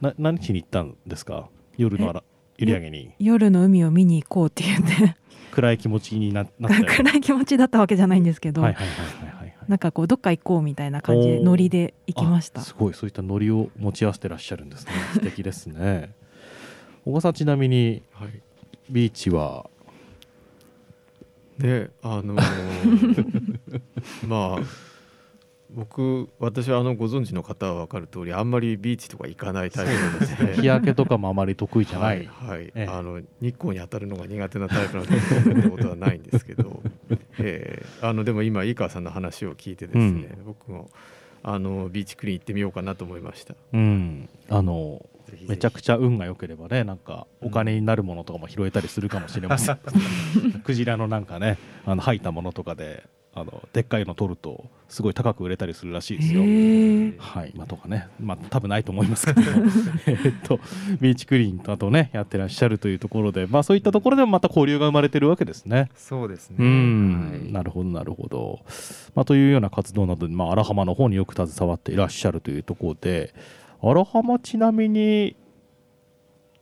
[0.01, 1.49] な何しに行ったんですか？
[1.77, 2.23] 夜のあら
[2.58, 3.12] 閖上に。
[3.19, 5.15] 夜の海を見に行こうって言って。
[5.51, 12.62] 暗い気持ちにななって 暗い気持ちだったわけじゃないんですけど、はいはいはいはいはいなんかこうどっか行こうみたいな感じでノリで行きました。
[12.62, 14.91] あすごいそういったノリを持ち合わせてらっしゃるんですね。
[15.13, 16.13] 素敵ですね。
[17.03, 18.29] 小川さんちなみにはい。
[18.89, 19.67] ビーチは
[21.58, 23.82] であのー
[24.28, 24.96] まあ
[25.76, 32.63] 僕私はあのご存知の方は分かる通りあんまりビーチとか行かないタイプなので日焼けとかもあまり得意じゃない、はい、はい。
[32.68, 32.88] ええ。
[32.88, 36.82] あの日光に当たるのが苦手なタイプなのでそんなことはないんですけど、
[37.39, 40.89] えーあのでも今井川さんの話を聞いてですね、僕も
[41.44, 43.56] あのビーチクリーン行ってみようかなと思いました。
[43.74, 44.30] うん。
[44.50, 45.06] あの
[45.47, 49.79] めちゃくちゃ運が良ければねなんかお金になるものとかも拾えたりするかもしれません。
[50.63, 53.03] クジラのなんかねあの吐いたものとかで
[53.38, 56.39] あのでっかいの取るとすごい高く売れたりするらしいですよ。
[57.19, 59.41] はい、まあ、とかね、まあ、多分ないと思いますけど。
[59.41, 59.65] も
[60.07, 60.61] えっと
[61.01, 65.89] ビーチクリーンとねやってらっしゃるというところで、まあ、そういったところでもまた交流が生まれてるわけですね。
[65.95, 66.55] そうですね。
[66.59, 67.51] うん、はい。
[67.51, 68.61] なるほどなるほど、
[69.15, 73.33] まあ、というような活動などで、まあ、荒浜の方によく携わっていらっしゃるというところで
[73.88, 75.36] 荒浜ちなみに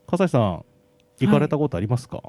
[0.06, 0.64] 笠井さん
[1.18, 2.20] 行かれたことありますか、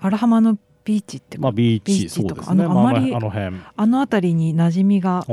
[0.00, 2.64] 荒浜のビーチって、まあビーチそうですね。
[2.64, 3.56] あのあまりあの辺。
[3.76, 5.24] あの辺りに馴染みが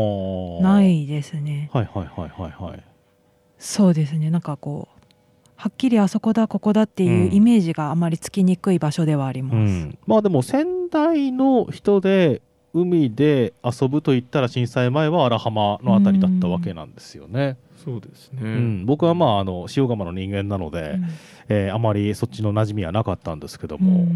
[0.62, 1.72] なないですね。
[1.74, 2.84] はいはいはいはいはい。
[3.58, 4.30] そうですね。
[4.30, 4.98] なんかこう
[5.56, 7.34] はっきりあそこだここだっていううん。
[7.34, 17.58] イメージがあまりつきにくい場所ではあります、うん、まあでも仙台の人で海で遊ぶと言ったら震災前は荒浜のあたりだったわけなんですよね。
[17.88, 18.86] そうですね、うん。
[18.86, 21.00] 僕はまああの塩釜の人間なので、
[21.48, 23.82] えーあまりそっちの馴染みはなかったんですけどうん。
[23.82, 24.08] も、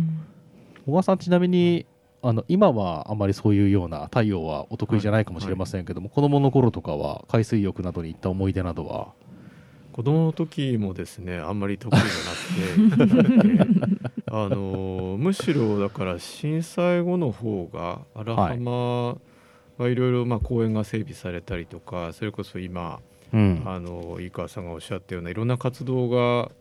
[0.86, 1.86] 小川さんちなみに
[2.22, 9.14] あの今はあまりそういうような太陽はお得意じゃないかもしれませんけども、子供の頃とかは海水浴などに行った思い出などは？
[9.94, 14.02] 子供の時もですねあんまり得意じゃなくて。
[14.34, 19.18] あのむしろだから震災後の方が荒浜
[19.78, 23.02] はいろいろまあ公園が整備されたりとかそれこそ今
[23.34, 23.64] うん。
[23.66, 26.52] あの井川さんがおっしゃったようないろんな活動が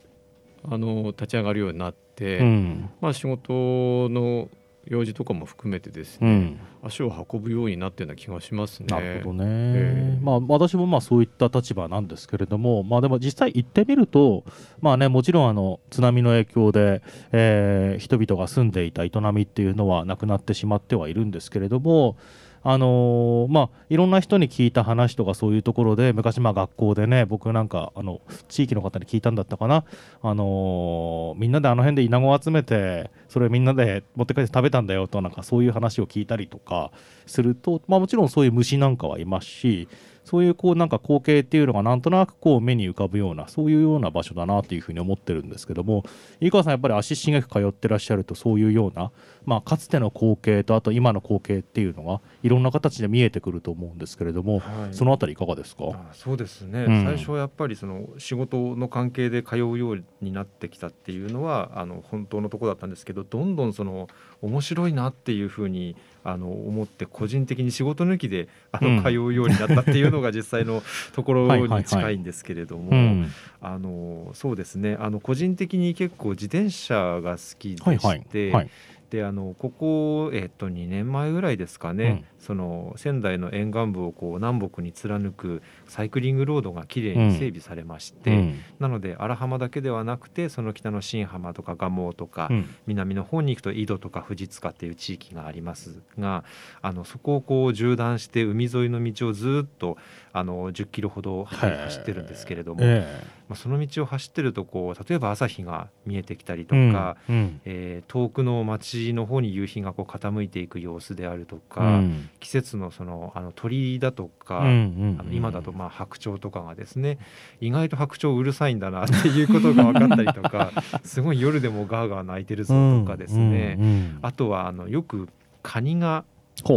[0.69, 2.91] あの立ち上がるようになって、うん。
[3.01, 4.49] まあ、仕事の
[4.87, 6.61] 用事とかも含めてですね、うん。
[6.83, 8.87] 足を運ぶようになってるような気がしますね。
[8.89, 10.19] なるほどね、ええ。
[10.23, 14.45] まあ私もまあそういった立場なんですけれどもまあでも実際行ってみると
[14.81, 17.03] まあねもちろんあの津波の影響で、
[17.33, 22.17] えー人々が住んでいた営みっていうのはなくなってしまってはいるんですけれども
[22.63, 29.85] あのーまあいろんな人に聞いた話とかそういうところで昔まあ学校でね僕なんかあの地域の方に聞いたんだったかな。
[30.23, 36.91] あのーみんなであの辺でイナゴを集めてそれみんなで持って帰って食べたんだよとなんかそういう話を聞いたりとか
[37.27, 39.89] すると、まあ、もちろんそういう虫なんかはいますし
[40.25, 46.05] そういうこうなんか光景っていうのがなんとなくこう目に浮かぶようなそういうような場所だなというふうに思ってるんですけども
[46.41, 49.11] 井川さんやっぱり足しげく通ってらっしゃるとそういうような、
[49.45, 54.95] まあ、かつての光景とあと今の光景っていうのがいろんな形で見えてくると思うんですけれども、はい。
[54.95, 55.85] そのあたりいかがですか？
[55.93, 57.05] あそうですね、うん。
[57.05, 64.09] 最初はやっぱりその仕事の関係で通うようになってきたっていうのはあの本当のところだったんですけどどんどんその
[64.43, 68.97] 面白いなっていうふうにあの思って個人的に仕事抜きであうん。
[68.97, 73.27] の通うようになったっていうのが実際の ところに近いんですけれども、うん。
[73.61, 74.97] あのそうですね。
[75.01, 78.71] あの個人的に結構自転車が好きでして、
[79.11, 88.61] であのここ、えっと2年前ぐらいですかね、その仙台の沿岸部をこう南北に貫くサイクリングロードがきれいに整備されまして、うん。
[88.81, 92.75] なので荒浜だけではなくてその北の新浜とか蒲生とか、うん。
[92.87, 96.45] 南の方に行くと井戸とか藤塚っていう地域がありますが
[96.81, 99.99] あのそこをこう縦断して海沿いの道をずっと
[100.33, 106.93] あの10キロほど走ってるんですけれども、えまあ、その道を走ってるとこう例えば朝日が見えてきたりとうん。
[106.93, 107.61] か、うん。
[107.65, 117.19] えー遠くの街の方に夕日がこう傾いていく様子であるとか、うん季節のそのあの鳥だとか、あの今だとまあ白鳥とかがですね
[117.61, 120.73] 意外と白鳥うるさいんだなっていうことが分かったりとか
[121.05, 123.79] すごい夜でもガーガー鳴いてるぞとかですね、
[124.23, 125.29] あとはあのよく
[125.63, 126.25] カニが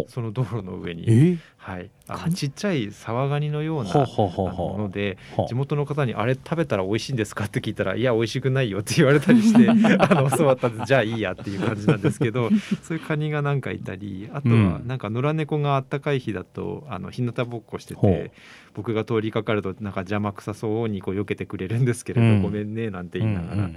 [0.08, 1.38] その道路の上に、え？
[1.58, 5.18] はい、あのちっちゃいサワガニのようなもので
[5.48, 6.36] 地元の方に「あれ？
[6.36, 9.74] 食べたら美味しいんですか?」って聞いたら「いや美味しくないよ」って言われたりして あ
[10.14, 12.50] の教わったんでじゃあいいやっていう感じなんですけど
[12.82, 14.84] そういうカニがなんかいたりあとはうん。
[14.86, 18.32] なんか野良猫があったかい日だとあの日向ぼっこしてて
[18.74, 22.42] 僕が通りかかるとなんか邪魔くさそうにこう避けてくれるんですけれど、うん。
[22.42, 23.70] ごめんねなんて言いながら、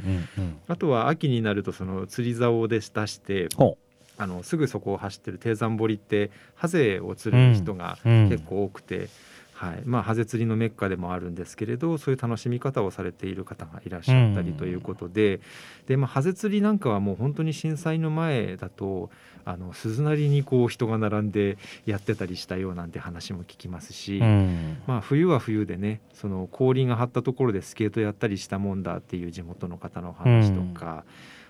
[0.68, 3.78] あとは秋になるとその釣り竿で出してほ
[4.18, 8.28] あのすぐそこを走ってる低山堀ってハゼを釣る人がううん。
[8.28, 9.08] 結構多くて、
[9.56, 9.82] はい。
[9.84, 15.40] まあ、ハゼ釣りのメッカでもあるんですけれどそういう楽しみ方をされている方がいらっしゃったりということで,、
[15.86, 19.10] でまあ、ハゼ釣りなんかはもう本当に震災の前だと
[19.46, 21.56] あの鈴なりにこう人が並んで
[21.86, 24.18] やってたりしたようなんて話も聞きますし。
[24.18, 24.78] うん。
[24.86, 31.04] まあ、冬は冬でねその氷が張ったところでスケートやったりしたもんだっていう地元の方の話とか、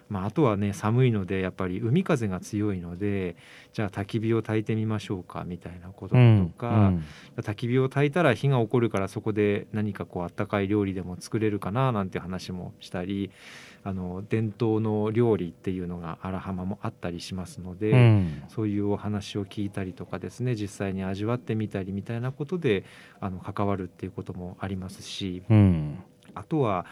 [0.08, 3.36] まあ、あとはね寒いのでやっぱり海風が強いので
[3.72, 6.16] じゃあ焚き火を焚いてみましょうかみたいなことと
[6.56, 6.92] か、
[7.36, 13.30] 焚き火を焚いたら火が起こるからそこで何かこうあったかい料理でも作れるかななんて話もしたり
[13.84, 17.90] あの伝統の料理っていうのが荒浜もあったりしますので。
[17.90, 22.84] うんそういうお話を聞いたりとかですね実際に味わってみたりみたいなことで
[23.20, 25.98] あの関わるっていうこともありますしうん
[26.34, 26.86] あとは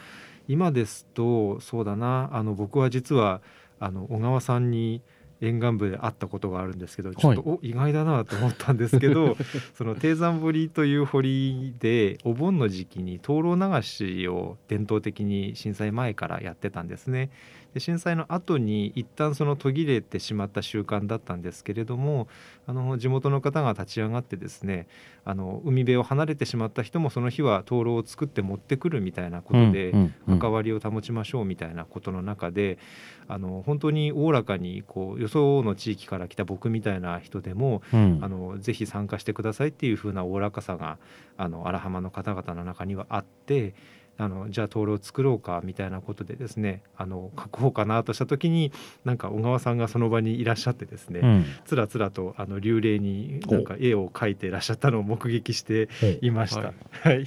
[0.48, 3.40] 今ですとそうだなあの僕は実は
[3.80, 5.02] あの小川さんに
[5.40, 9.36] 沿岸部で会ったことがあるんですけどちょっと、お意外だなと思ったんですけど
[9.74, 17.30] その低山堀という堀でお盆の時期に灯籠流しを伝統的に震災前からやってたんですね。
[17.74, 22.28] で震災の後に一旦その途切れてしまった習慣だったんですけれども
[22.66, 24.86] あの地元の方が立ち上がってですね
[25.24, 29.92] あの海辺を離れてしまった人もその日は灯籠を作って持ってくるみたいなことで、
[30.26, 32.78] 関わりを保ちましょうみたいなことの中で
[33.26, 38.14] あの本当におおらかにこうよその地域から来た僕みたいな人でもうん。
[38.22, 40.98] あのぜひ参加してくださいっていう風なおおらかさが
[41.36, 43.74] あの荒浜の方々の中にはあって
[44.16, 48.72] あのじゃあ灯籠を作ろうかみたいなことでですねあの書こうかなとした時に
[49.04, 51.44] なんか小川さんがその場にいらっしゃってですね、うん。
[51.64, 55.88] つらつらとあの流麗になんか絵を描いていらっしゃったのを 目撃して
[56.20, 56.60] いました。
[56.60, 57.22] ははい。
[57.22, 57.26] い、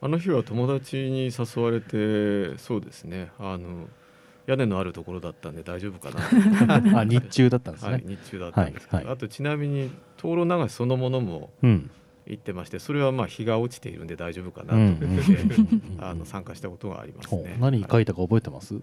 [0.00, 3.30] あの日は友達に誘われてそうですね。
[3.38, 3.88] あの
[4.46, 6.10] 屋根のあるところだったんで大丈夫か
[6.66, 6.98] な。
[7.00, 9.14] あ日中だったんですね、はい、日中だったんですけど、はいはい。
[9.14, 11.90] あとちなみに灯籠流しそのものもうん
[12.30, 14.74] 行ってましてそれはまあ日が落ちているんで大丈夫かなと。
[14.76, 17.56] うん思って、うん あの参加したことがありますね。
[17.60, 18.80] 何はい書いたか覚えてます、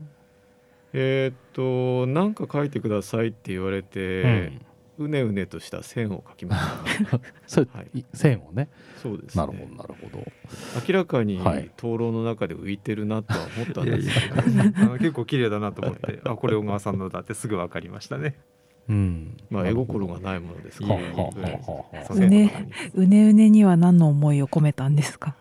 [0.93, 4.52] えーっと何か書いてくださいって言われて、
[5.00, 6.58] うねうねとした線を書きま
[7.45, 8.00] した、 はい。
[8.00, 8.70] い線をね。
[9.02, 9.45] そうですね。
[9.45, 10.32] なるほどなるほど。
[10.88, 11.72] 明らかにはい。
[11.78, 14.58] 灯籠の中で浮いてるなとは思ったんですいやい。
[14.58, 18.36] やけど、結構綺麗だなと思ってあこれ小川さんのだってすぐ分かりましたね。
[18.90, 19.38] うん。
[19.50, 21.62] まあ絵心がないものですかはあら、ね
[22.10, 25.36] うねそううねうねには何の思いを込めたんですか？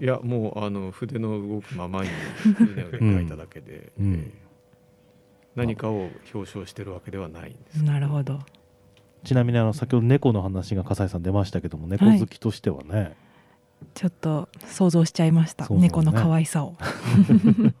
[0.00, 2.08] いやもうあの筆の動くままに
[2.60, 4.14] うねうね書いただけで、うん。
[4.14, 4.42] えー
[5.54, 7.84] 何かを表彰してるわけではないんです。
[7.84, 8.38] なるほど。
[9.22, 13.14] ちなみにあの先ほど猫の話が笠井さん出ましたけども猫好きとしてはね、
[13.92, 15.88] ちょっと想像しちゃいました、そうそうね。
[15.88, 16.74] 猫の可愛さを。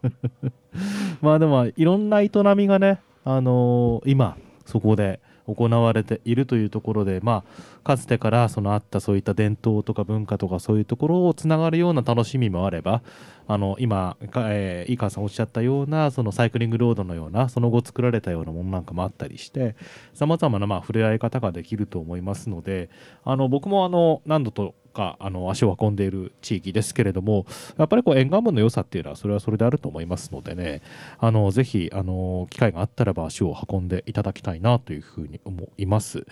[1.22, 4.36] まあでもいろんな営みがね、あのー今
[4.72, 13.02] そこで行われているというところで、まあ、かつてからそのあったそういった伝統とか文化とかそういうところをつながるような楽しみもあれば
[13.48, 19.76] あの今、かえー、井川さんおっしゃったようなそのサイクリングロードのようなその後作られたようなものなんかもあったりして
[20.14, 22.88] さまざまなま触れ合い方ができると思いますので
[23.22, 27.46] あの僕もあの何度とかあの足を運んでいる地域ですけれども
[27.78, 30.82] やっぱりこう沿岸部の良さっていうのはそれはそれであると思いますのでね。
[31.18, 36.26] あのぜひあの機会があったらば足を運んでいただきたいなというふうに思います、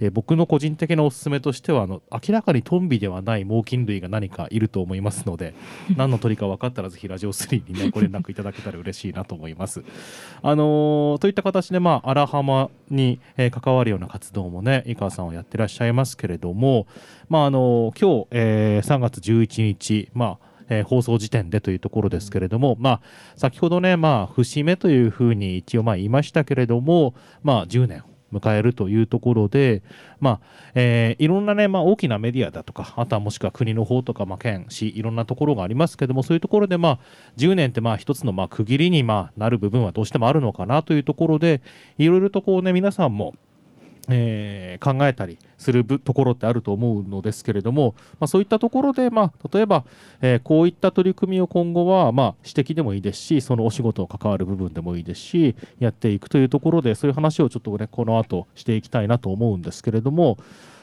[0.00, 5.54] えー僕の個人的なおすすめとしてはあの明らかにトンビではない猛禽類が何かいると思いますので
[5.96, 9.82] 何の鳥か分かったらぜひラジオ3にねご連絡いただけたら嬉しいなと思います。
[10.42, 16.86] あのーといった形でまあ荒浜に、えー関わるような活動もね井川さんはやってらっしゃいますけれども
[17.28, 23.00] まああの今日、えー3月11日まあえー放送時点でというところですけれども、まあ、
[23.36, 29.82] 先ほどね、まあ、節目というふうに一応まあ言いましたけれども、まあ、10年迎えるというところで、
[30.20, 30.40] まあ
[30.74, 36.98] えーいろんなね、まあ、大きなメディアだとかあとはもしくは国の方とか、まあ、県市いろんなところがありますけどもそういうところで、まあ、
[37.36, 41.62] 10年ってまあ一つのまあ区切りにまあなる部分はどうしてもあるのかなというところで
[41.98, 43.34] いろいろとこうね皆さんも
[44.10, 49.84] えー考えたりするところってあると思うのですけれども、まあ、そういったところで、まあ、例えば、
[50.20, 60.36] えーこういった取り組みを今後は、まあ、指摘でもいいですしそのお仕事を関わる部分でもいいですしやっていくというところでそういう話をちょっとねこの後していきたいなと思うんですけれども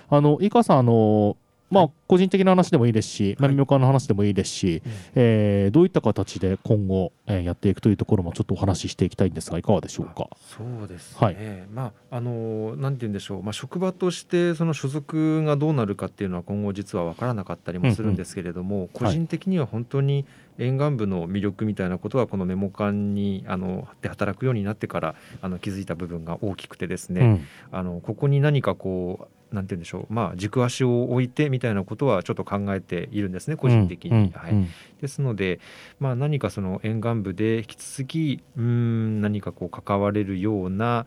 [0.09, 1.37] あの井川さんあの
[1.71, 4.83] まあ、個人的な話でもいいですし、まあ、はい民間の話でもいいですし、
[5.15, 10.27] えーどういった形で今後、えーやっていくというところもちょっとお話ししていきたいんですがいかがでしょうか？
[10.37, 11.37] そうですね、はい。
[11.73, 20.25] まああのなんて言うんでしょう、まあ、職場としてその所属がどうなるかっていうのは今後実は分からなかったりもするんですけれども、個人的には本当に
[20.57, 27.47] 沿岸部の魅力みたいなことはこのメモ館にあので働くようになってからあの気づいた部分が大きくてですね、うん。
[27.71, 34.11] あのここに何かこうなんて言うんでしょう、まあ、軸足を置いてみたいなことはちょっと考えているんですね個人的に。
[34.11, 34.51] うんはい。
[34.51, 34.67] うん。
[35.01, 35.59] ですので、
[35.99, 41.05] まあ、何かその沿岸部で引き続きうーん何かこう関われるような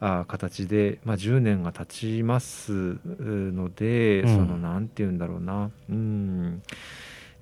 [0.00, 1.86] あ形で、まあ、10年が経
[2.18, 4.28] ちますうので、うん。
[4.28, 5.70] そのなんて言うんだろうな。
[5.88, 6.62] うん、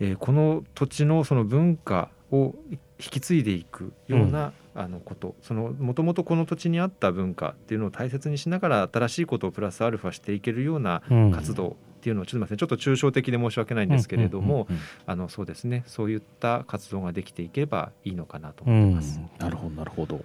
[0.01, 5.35] えーこの土地のその文化を引き継いでいくような、あのこと。
[5.43, 11.31] そのもともとこの土地にあった文化っていうのを大切にしながら新しいことをプラスアルファしていけるようなうん。
[11.33, 14.77] 活動っていうのをちょっとちょっと抽象的で申し訳ないんですけれども、うん。
[14.77, 14.83] うん。
[15.07, 15.85] あのそうですね。
[15.87, 19.21] そういった活動ができていけばいいのかなとうんうん思ってます。
[19.39, 20.21] なるほどなるほど。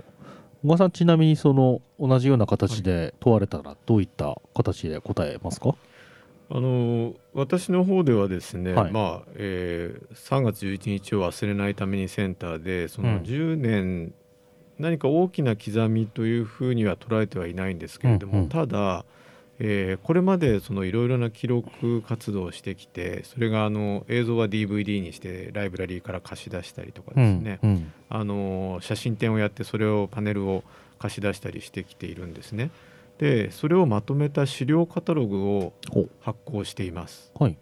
[0.61, 5.73] 小川さんちなみにその同じような形で問われたらどういった形で答えますか、
[6.51, 8.91] あの私の方ではですね、はい。
[8.91, 13.13] まあえー3月11日を忘れないためにセンターでそうん。
[13.15, 14.13] の10年、
[14.79, 18.49] 何か大きな刻みというふうには捉えてはいないんですけれども、うんうん。
[18.49, 19.05] ただ、
[19.59, 27.91] えーこれまでそのいろいろな記録活動をしてきてそれがあの映像は DVD にしてライブラリーから貸し出したりとかですね、うんうん。
[28.09, 30.63] あの写真展をやってそれをパネルを
[30.97, 32.71] 貸し出したりしてきているんですね。
[33.19, 35.73] でそれをまとめた資料カタログを
[36.21, 37.31] 発行しています。
[37.37, 37.57] はい。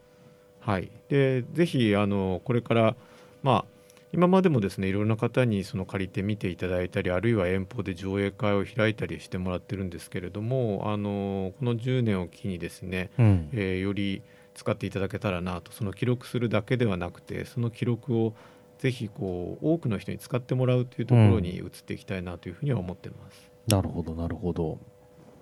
[0.59, 2.95] はい、でぜひあのこれから、
[3.41, 3.65] まあ、
[4.11, 13.49] 今までもですねいろんな方にその借りて見ていただいたりあるいは遠方で上映会を開いたりしてもらってるんですけれどもあのこの10年を機にですね、うん。
[13.53, 14.21] えーより
[14.57, 18.33] 使っていただけたらなとその記録するだけではなくてその記録を
[18.79, 23.51] ぜひこう多くの人に使ってもらうというところに移っていきたいなというふうには思ってます。
[23.67, 24.79] なるほどなるほど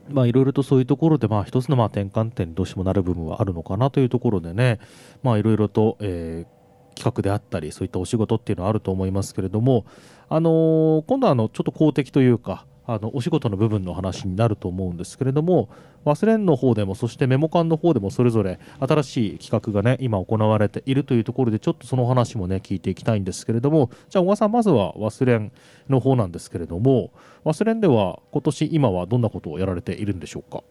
[0.09, 4.79] まあいろいろとそういうところでまあ一つのまあ転換点にどうしてもなる部分はあるのかなというところでね
[5.23, 6.55] まあいろいろと、えー
[6.97, 9.85] 企画であったりそういったお仕事っていうのはあると思いますけれども
[10.29, 15.69] あのー今度はあのちょっと公的というかあのお仕事の部分の話になると思うんですけれども
[16.05, 25.51] 忘れんの方でもそしてメモ館の方でもそれぞれ新しい企画がね今行われているというところでちょっとその話もね聞いていきたいんですけれどもじゃあ小川さんまずは忘れん
[25.89, 27.11] の方なんですけれども
[27.43, 30.63] 忘れんでは今年今はどんなことをやられているんでしょうか？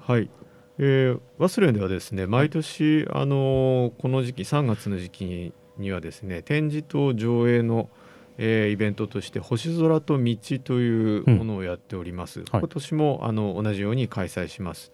[0.00, 0.28] はい、
[0.78, 7.88] えー、ワスレンではですね毎年、あのーこの時期3月の時期にはですね展示と上映の、
[8.44, 12.48] えーイベントとして「星空と道」というものをやっております、はい。
[12.60, 14.92] 今年もあの同じように開催します、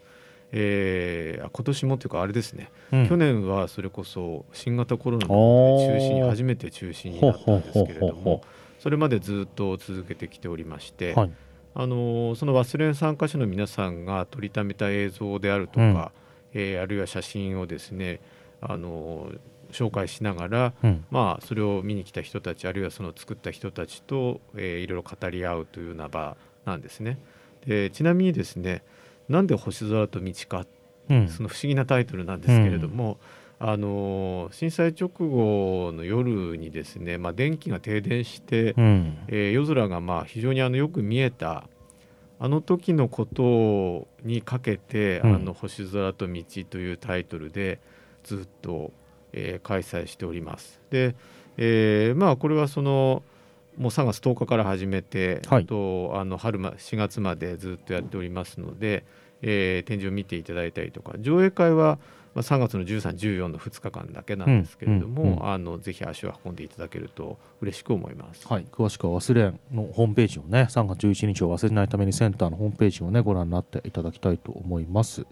[0.52, 2.70] えーあ今年もというかあれですね、
[3.08, 5.34] 去年はそれこそ新型コロナの
[5.78, 8.42] 中止に初めて中止になったんですけれども
[8.78, 11.30] それまでずっと続けてきておりまして、はい。
[11.74, 16.12] あのーその忘れん参加者の皆さんが撮りためた映像であるとか、
[16.52, 18.20] えーあるいは写真をですね、
[18.60, 19.38] あのー
[19.72, 21.04] 紹介しながら、うん。
[21.10, 27.18] まあ、それを見に来た人たちあるいはその作った人たちと、えーいろいろ語り合うというような場なんですね。
[27.66, 28.82] でちなみにですね
[29.28, 30.66] なんで星空と道か
[31.10, 31.28] うん。
[31.28, 33.18] その不思議なタイトルなんですけれども、
[33.58, 39.18] あのー震災直後の夜にですね、まあ、電気が停電して、うん。
[39.28, 41.64] えー夜空がまあ非常にあのよく見えた
[42.40, 45.34] あの時のことにかけて「うん。
[45.34, 47.80] あの星空と道」というタイトルで
[48.24, 48.92] ずっと、
[49.32, 50.80] えー開催しております。
[50.90, 51.14] で、
[51.56, 53.22] えーまあこれはその
[53.76, 59.04] もう3月10日から始めて、はいとあの春ま4月までずっとやっておりますので、
[59.42, 61.98] えー展示を見ていただいたりとか上映会は
[62.34, 68.46] まあ3月の13、14の2日間だけなんですけれども、うんうんうんあのぜひ足を運んでいただけると嬉しく思います。
[68.48, 75.24] はい、詳しくは忘れんのホームページをね3月11日を忘れないためにセンターのホームページをねご覧になっていただきたいと思います。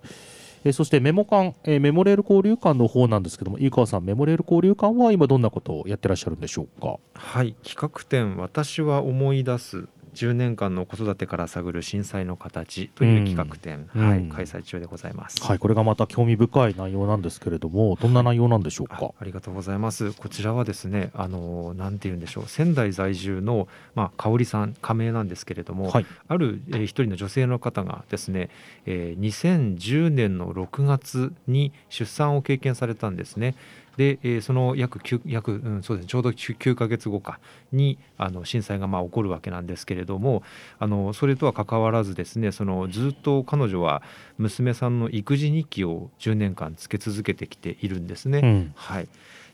[0.69, 6.97] えそしてメモ館、えメモレール交流館の方なんですけども飯川さんメモレール交流館は今どんなことをやってらっしゃるんでしょうか？
[7.14, 9.87] はい企画展「私は思い出す」
[10.17, 15.43] 10年間の子育てから探る震災の形という企画展、はい、うんうん開催中でございます。
[15.43, 19.11] はい、これがまた興味深い内容なんですけれども、どんな内容なんでしょうあか。
[19.19, 20.12] ありがとうございます。
[20.12, 28.49] こちらはですね、あのなんて言うんでしょう、仙台在住のまあ香織さん加盟なんですけれども、はい、ある、えー一人の女性の方がですね、
[28.87, 33.55] えー2010年の6月に出産を経験されたんですね。
[33.97, 37.40] で、えーその約9約、うん、そうですねちょうど 9, 9ヶ月後か
[37.72, 40.42] にあの震災がまあ起こるわけなんですけれども
[40.78, 44.03] あのそれとは関わらずですねそのずっと彼女は
[44.38, 48.40] 娘さんの育児日記を10年間つけ続けてきているんですね。
[48.42, 49.09] うん、はい、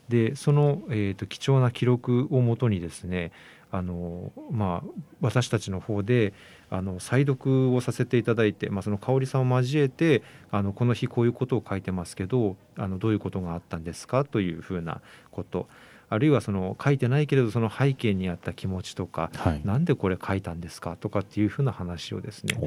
[0.09, 3.32] でその、えー、と貴重な記録をもとにですね
[3.70, 4.88] あの、まあ、
[5.20, 6.34] 私たちの方で
[6.75, 14.25] あの再読をさせていただいて、まあ、その香織さんを交えてあのこの日こういうことを書いてますけどあのどういうことがあったんですか？
[14.25, 15.68] というふうなこと。
[16.13, 19.63] あるいはその書いてないけれどその背景にあった気持ちとかはい。
[19.65, 22.59] なんでこれ書いたんですかとかっていうふうな話をですね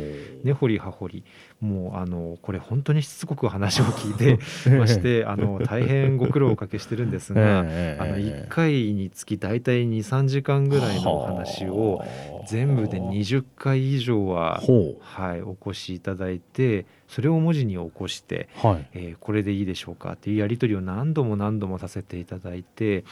[0.43, 1.23] 根掘り葉掘り
[1.61, 4.39] もうあのこれ本当にしつこく話を聞いて
[4.77, 12.03] ましてあの大変ご苦労をおかけしてるんですが、 ええあの1回につき大体23時間ぐらいのお話を
[12.47, 16.85] 全部で20回以上は、ほはい、お越しいただいて
[17.15, 18.67] それを文字に起こして、う。
[18.67, 18.89] はい。
[18.93, 23.05] えーこれでいいでしょうかっていうやり取りを何度も何度もさせていただいて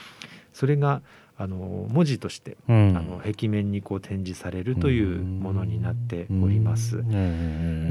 [0.52, 1.02] それが
[1.36, 2.96] あの文字として、うん。
[2.96, 6.98] あの壁面にこう展示されるというものになっております。
[6.98, 7.06] うん。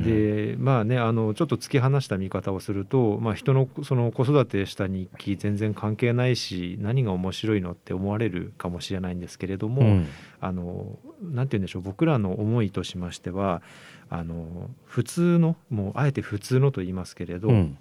[0.07, 10.09] えでまあねあのちょっと突き放した見方をすると、まあ、人のその子育てした日記全然関係ないし何が面白いのって思われるかもしれないんですけれども、うん。
[10.41, 13.63] あのなんて言うんでしょう僕らの思いとしましては
[14.09, 17.77] あの普通のもうあえて普通のと言いますけれど、うん。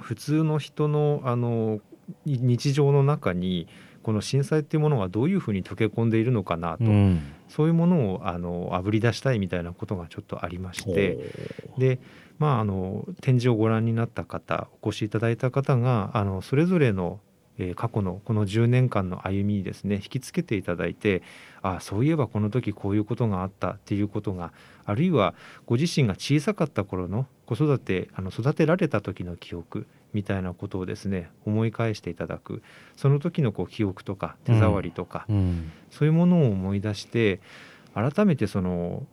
[0.00, 1.78] 普通の人のあの
[2.26, 3.68] に日常の中に
[4.04, 11.18] この震災っていうものがどういうふうに溶け込んでいるのかなと、うんそういうものをあのあぶり出したいみたいなことがちょっとありまして。
[11.70, 12.00] ほで
[12.38, 17.20] まあ、あの展示をご覧になった方お越しいただいた方があのそれぞれの、
[17.58, 21.22] えー過去のこの10年間の歩みにですね引きつけていただいて
[21.62, 24.52] あそういえばこの時こういうことがあったっていうことが
[24.84, 25.34] あるいは
[25.64, 32.62] ご自身が小さかった頃の子育てあの育てられた時の記憶みたいなことをですね思い返していただく。
[32.96, 35.72] その時のこう記憶とか手触りとか、ううん。
[35.90, 37.40] そういうものを思い出して
[37.94, 39.06] 改めてその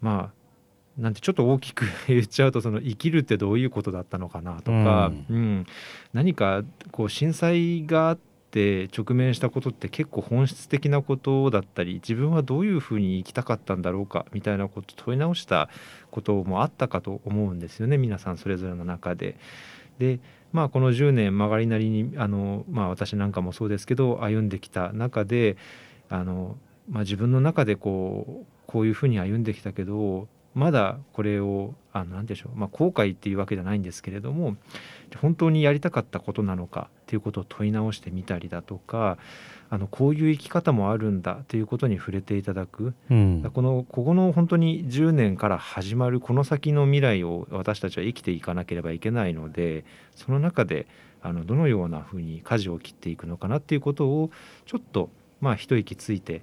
[0.00, 5.66] まあなんてちょっと大きく 言っちゃうとその生きるってどういうことだったのかなとか、うん。
[6.12, 8.18] 何かこう震災があっ
[8.50, 15.68] て直面したことって結構本質的なことだったり自分はどういうふうに生きたかったんだろうかみたいなことを問い直した
[16.12, 19.36] こともあったかと思うんですよね皆さんそれぞれの中で。
[19.98, 20.20] で
[20.54, 25.56] まあこの10年曲がりなりにあの、まあ、私なんかもそうですけど歩んできた中で
[26.08, 26.56] あの、
[26.88, 34.56] まあ、自分の中でこうこういうふうに歩んできたけどまだこれをあなんでしょう、まあ、後悔っていうわけじゃないんですけれども
[35.18, 39.18] 本当にやりたかったことなのかっていうことを問い直してみたりだとか
[39.70, 42.94] あのこういう生き方もあるんだということに触れていただく。
[43.10, 43.50] うん。
[43.52, 49.84] このここの本当に10年から始まるこの先の未来を私たちは生きていかなければいけないので
[50.14, 50.86] その中で
[51.22, 54.30] あのどのようなふうに舵を切っていくのかなっていうことを
[54.66, 55.10] ちょっと
[55.40, 56.42] まあ一息ついて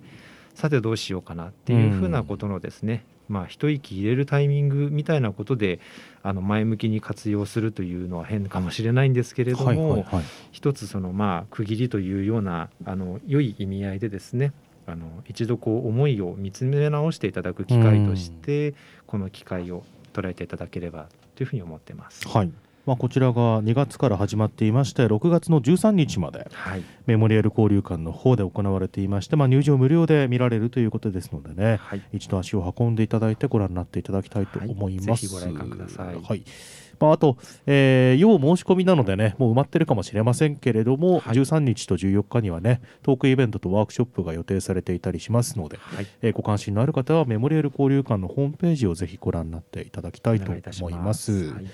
[0.55, 5.79] さてどうしようかなっていうふうなことのですね、まあ一息入れるタイミングみたいなことで
[6.21, 14.53] あの前向きに活用するというのは変かもしれないんですけれども、はいはいはい一つそのまあ区切りというようなあの良い意味合いでですね
[14.85, 18.73] あの一度こう思いを見つめ直していただく機会として、
[19.07, 22.27] この機会を捉えていただければというふうに思ってます。
[22.27, 22.51] はい。
[22.85, 35.09] まあこちらが2月から始まっていまして6月の13日まではい、メモリアル交流館の方で行われていまして、まあ、入場無料で見られるということですのでねはい、一度足を運んでいただいてご覧になっていただきたいと思います。
[35.09, 36.15] はいぜひご来館ください。
[36.15, 36.43] はい。
[37.01, 41.37] まあ、あと、えー要申し込みなのでねもう埋まってるかもしれませんけれども、はい。
[41.37, 51.51] 13日と14日にはねトークイベントとワークショップが予定されていたりしますので、はい、えーご関心のある方はメモリアル交流館のホームページをぜひご覧になっていただきたいとお願いいたし思います。
[51.51, 51.65] はい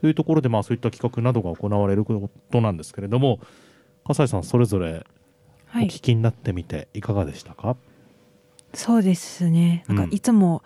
[0.00, 3.40] というところで、まあ、そういった企画などが行われることなんですけれども
[4.06, 5.20] 笠井さんそれぞれお
[5.70, 5.86] はい。
[5.86, 7.76] 聞きになってみていかがでしたか、
[8.74, 9.84] そうですね。
[9.86, 10.12] なんかうん。
[10.12, 10.62] いつも、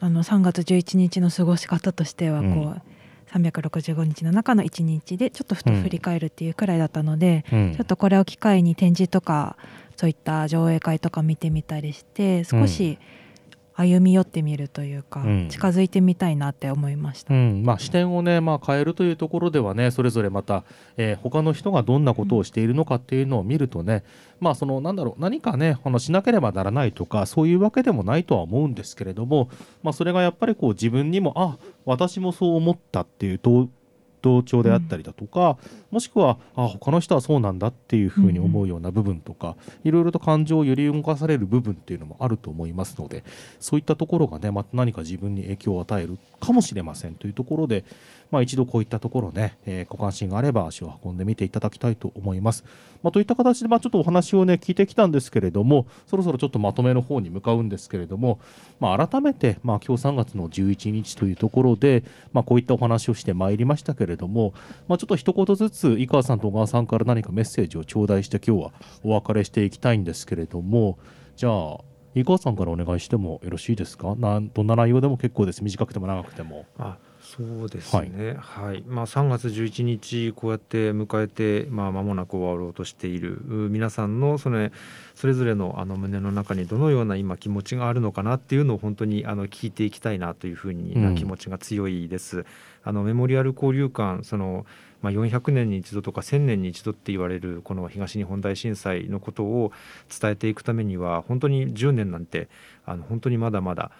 [0.00, 2.82] あの3月11日の過ごし方としてはこう、うん
[3.28, 7.74] 365日の中の1日でちょっとふと振り返るっていうくらいだったので、うん。
[7.76, 9.58] ちょっとこれを機会に展示とか
[9.96, 12.98] そういった上映会とか見てみたりして少し
[13.80, 17.32] 歩み寄ってみるというか、うん近づいてみたいなって思いました。
[17.32, 20.64] うんまあ、視点をね、まあ、変えるというところではねそれぞれまた、
[20.96, 24.04] えー他の人がどんなことをしているのかっていうのを見るとね、
[24.40, 29.48] まあそのなんだろう何かねあのしなければならないとかそういうわけでもないとは思うんですけれども、
[29.82, 33.68] まあ、それがやっぱりこう自分にもあ私もそう思ったっていう同
[34.28, 35.56] 同調であったりだとか、
[35.90, 43.24] もしくはあ他の人はそうなんだっていうふうに思うような部分とか、いろいろと感情を揺り動かされる部分っていうのもあると思いますので
[43.60, 47.84] そういったところがねまた何か自分に影響を与えるかもしれませんというところで、
[48.30, 52.64] まあ、一度こういったところね、えーご関心があれば足を運んでみていただきたいと思います。
[53.02, 58.40] まあ、といった形で、まあ、ちょっとお話をね聞いてきたんですけれどもそろそろちょっとまとめの方に向かうんですけれども、
[58.80, 64.52] まあ、改めて、まあ、今日3月の11日というところで、まあ、こういったお話をしてまいりましたけれども、
[64.88, 68.72] まあ、ちょっと一言ずつ井川さんと小川さんから何かメッセージを頂戴して今日は
[69.04, 70.98] お別れしていきたいんですけれども
[71.36, 71.78] じゃあ
[72.14, 74.16] 井川さんからお願いしてもよろしいですか？
[74.16, 76.64] などんな内容でも結構です短くても長くても。
[76.78, 76.96] あ
[77.36, 78.82] そうですね、はい。
[78.86, 84.72] まあ、3月11日こうやって迎えて、まあ、間もなく終わろうとしているう皆さんのそれ
[85.14, 92.46] それぞれのあの胸の中にどのような今気持ちがあるのかなっていうのを本当にあの聞いていきたいなというふうな気持ちが強いです。
[92.82, 94.64] あのメモリアル交流館その
[95.00, 99.70] まあ、400年に一度とか1000年に一度って言われるこの東日本大震災のことを
[100.20, 102.48] 伝えていくためには本当に10年なんて
[102.84, 103.92] あの本当にまだまだ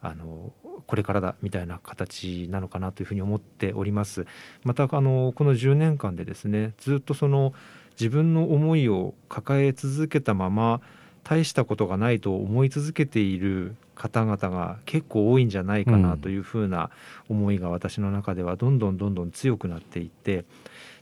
[0.00, 0.52] あの
[0.86, 4.26] これからだみたいな形なのかなというふうに思っております。
[4.64, 7.54] またあのこの10年間でですねずっとその
[7.98, 10.80] 自分の思いを抱え続けたまま
[11.24, 16.90] 大したことがないと思い続けている方々が結構多いんじゃないかなというふうな
[17.28, 20.44] 思いが私の中ではどんどんどんどん強くなっていって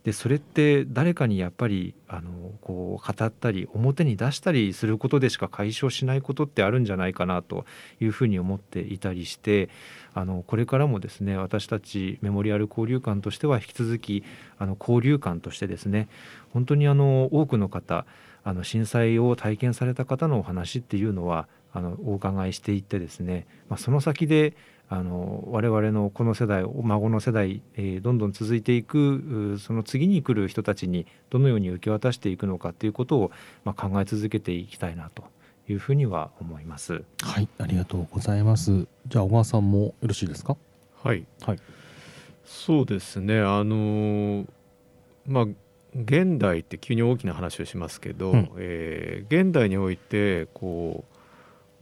[0.04, 7.64] でそれって誰かにやっぱりあのこう語ったり表に出したりすることでしか解消しないことってあるんじゃないかなと
[8.00, 9.70] いうふうに思っていたりして
[10.12, 14.24] あのこれからもですね私たちメモリアル交流館としては引き続き
[14.58, 16.08] あの交流館としてですね
[16.52, 18.04] 本当にあの多くの方
[18.44, 24.54] あの震災を体験された方のお話っていうのはあのお伺いしていってですね、まあ、その先で
[24.90, 33.30] あの我々のこの世代孫の世代、えーどんどん続いていくうその次に来る人たちにどのように受け渡していくのかということを、
[33.64, 35.24] まあ、考え続けていきたいなと
[35.68, 37.02] いうふうには思います。
[37.22, 38.86] はい、ありがとうございます。
[39.08, 40.56] じゃあ小川さんもよろしいですか？
[41.02, 41.58] はい、はい
[42.44, 44.44] そうですねあの
[45.26, 45.44] まあ
[45.94, 51.13] 現代って急に大きな話をしますけど、うんえー現代においてこう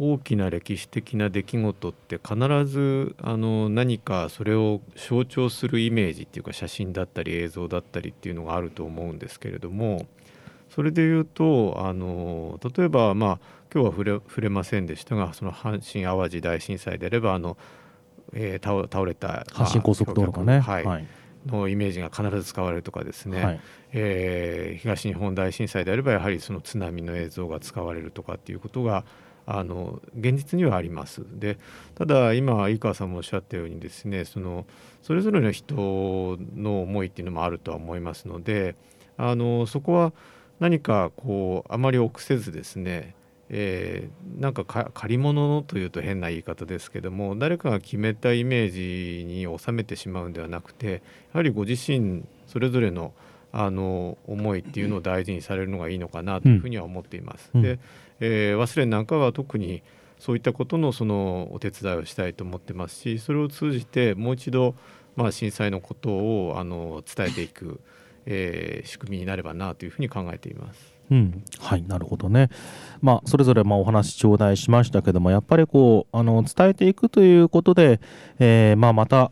[0.05, 2.37] 大きな歴史的な出来事って必
[2.67, 10.07] ずあの何かそれを象徴するイメージっていうか写真だったり映像だったりっていうのがあると思うんですけれども
[10.75, 13.39] それで言うとあの例えばまあ
[13.73, 17.57] 今日は触れ触れませんでしたがその阪神・淡路大震災であればあの、
[18.33, 20.61] えー倒倒れた、阪神高速道路がね。
[20.61, 21.07] はいはい。
[21.47, 23.61] のイメージが必ず使われるとかですね、はい。
[23.93, 29.05] えー東日本大震災であればやはりその津波の映像が使われるとかっていうことが
[29.47, 31.23] あの現実にはあります。
[31.33, 31.59] で
[31.95, 34.67] ただ今井川さんもおっしゃったようにですねその
[35.03, 38.77] それぞれの人の思いっていうのもあるとは思いますので
[39.17, 40.13] あのそこは
[40.61, 43.15] 何かこうあまり臆せずですね
[43.49, 51.01] えーなんかか借り物というと変な言い方ですけども誰かが決めたイメージに収めてしまうんではなくてや
[51.35, 53.13] はりご自身それぞれの
[53.53, 57.51] あの思いっていうのを大事にされるのがいいのかなというふうには思っています。
[57.55, 57.79] うんで、
[58.25, 59.83] えー忘れなんかは特に
[60.19, 64.77] そういったことのそのお手伝いをしたいと思ってますしそれを通じてもう一度、
[65.17, 67.81] まあ、震災のことをあの伝えていく、
[68.25, 70.93] えー仕組みになればなというふうに考えています。
[71.11, 72.49] うん、はい、なるほどね。
[73.01, 78.01] まあ、それぞれまあお話頂戴しましたけども、やっぱりこう、あの伝えていくということで、
[78.39, 79.31] えーまあ、また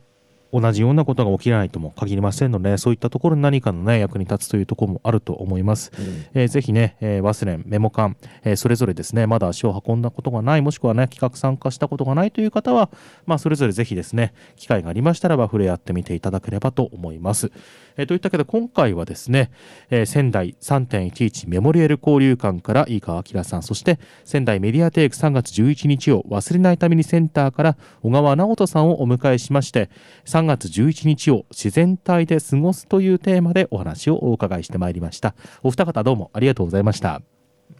[0.52, 5.92] 同じようなことが起きないとも限りませんので、そういったところに何かのね、役に立つというところもあると思います。
[6.34, 12.90] えーぜひね、えー、忘れん、メモ館、えーそれぞれですね、まだ足を運んだことがない、もしくはね、企画参加したことがないという方は、
[13.26, 17.52] まあ、それぞれぜひですね、機会がありましたらば、触れ合ってみていただければと思います。
[17.96, 19.50] えーといったわけで、今回はですね、
[19.90, 29.90] えー仙台3.11メモリアル交流館から飯川明さん、そして仙台メディアテイク3月11日を忘れないためにセンターから小川直人さんをお迎えしまして、
[30.24, 35.34] 3 3月11日を自然体で過ごすというテーマでお話をお伺いしてまいりました。
[35.62, 37.14] お二方どうもありがとうございました。
[37.14, 37.22] あ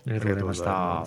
[0.07, 1.07] りがとうございました。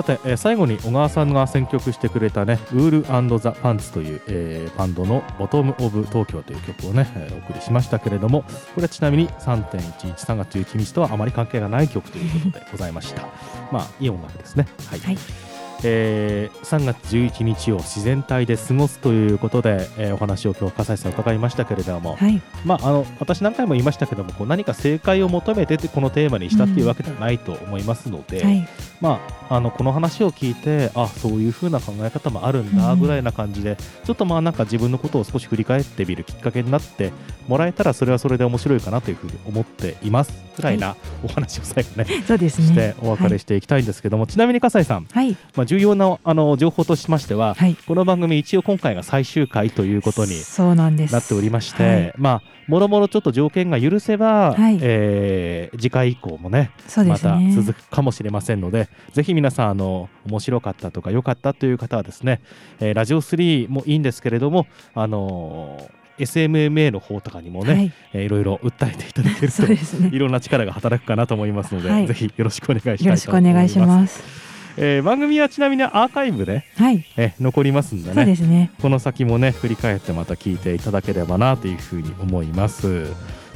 [0.00, 13.22] さて、えー最後に小川さんが選曲してくれたね「ウールザ・パンツ」という、えーバンドの「ボトム・オブ・東京」という曲をね、えーお送りしましたけれどもこれはちなみに3.113月11日とはあまり関係がない曲ということでございました。
[13.70, 14.66] まあいい音楽ですね。
[14.88, 15.49] はい、はい。
[15.84, 22.40] えー3月11日を自然体で過ごすということで、えーお話を今日笠井さん伺いましたけれども、はい。
[22.64, 28.68] まあ、あの私何回も言いましたけどもこう何か正解を求めててこのテーマにしたっていうわけではないと思いますので、はい。
[29.00, 33.00] まあ、あのこの話を聞いてあそういう風な考え方もあるんだうん。
[33.00, 37.12] ぐらいな感じで、ちょっとまあなんか自分のことを少し振り返ってみるきっかけになって
[37.48, 42.66] もらえたらそれはそれで面白いかなというふうに思っていますぐらいなお話を最後ね、そうですね。
[42.66, 45.36] してお別れしていきたいんですけども、ちなみに笠井さん、はい。
[45.56, 47.76] まあ、重要なあの情報としましては、はい。
[47.86, 51.12] この番組一応今回が最終回ということにそうなんです。
[51.14, 52.12] なっておりまして、はい。
[52.16, 54.80] まあもろもろちょっと条件が許せば、はい。
[54.82, 62.40] えー次回以降もねそうでますたね続くかもしれませんのでぜひ皆さんあの面白かったとか良かったという方はですね、
[62.80, 67.92] えーラジオ3もいいんですけれどもあのー SMMA の方とかにもね、はい。
[68.12, 69.78] えーいろいろ訴えていただけるとね。
[70.12, 72.08] いろんな力が働くかなと思いますので、はい。
[72.08, 73.04] ぜひよろしくお願いします。
[73.04, 74.49] よろしくお願いします
[74.82, 77.04] えー番組はちなみにアーカイブで、はい。
[77.16, 78.70] えー残りますんでそうねですね。
[78.80, 83.06] この先もね振り返ってまた聞いていただければなというふうに思います。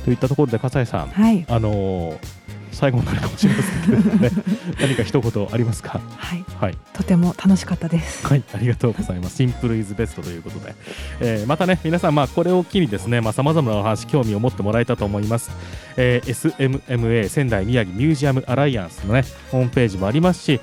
[0.05, 1.47] といったところで笠井さん、はい。
[1.49, 2.44] あのー
[2.75, 4.31] 最後になるかもしれませんけれどもね。
[4.81, 6.01] 何か一言ありますか？
[6.17, 6.45] はい。
[6.61, 8.27] はい、とても楽しかったです。
[8.27, 9.37] はい、ありがとうございます。
[9.37, 10.75] シンプルイズベストということで、
[11.21, 15.51] えーまたね皆さんまあこれを機にですねまあ様々なお話興味を持ってもらえたと思います、
[15.97, 16.55] えー
[16.89, 20.61] SMMA 仙台宮城ミュージアムアライアンスのねホームページもありますし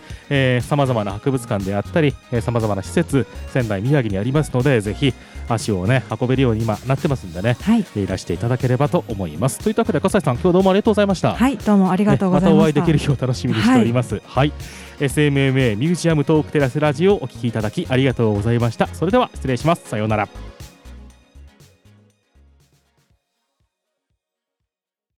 [0.64, 5.14] さまざまな博物館であったりさまざまな施設仙台宮城にありますのでぜひ
[5.54, 14.22] 足をね運べるように今なってますんでねはいいらしていただければと思いますといったわけで笠井さん今日どうもありがとうございましたはいどうもありがとうございねまたおました会いできる日を楽しみにしております。
[14.26, 14.54] はい、
[14.99, 18.88] SMMA ミュージアムトークテラスラジオをお聞きいただきありがとうございました。
[18.88, 19.88] それでは失礼します。
[19.88, 20.51] さようなら。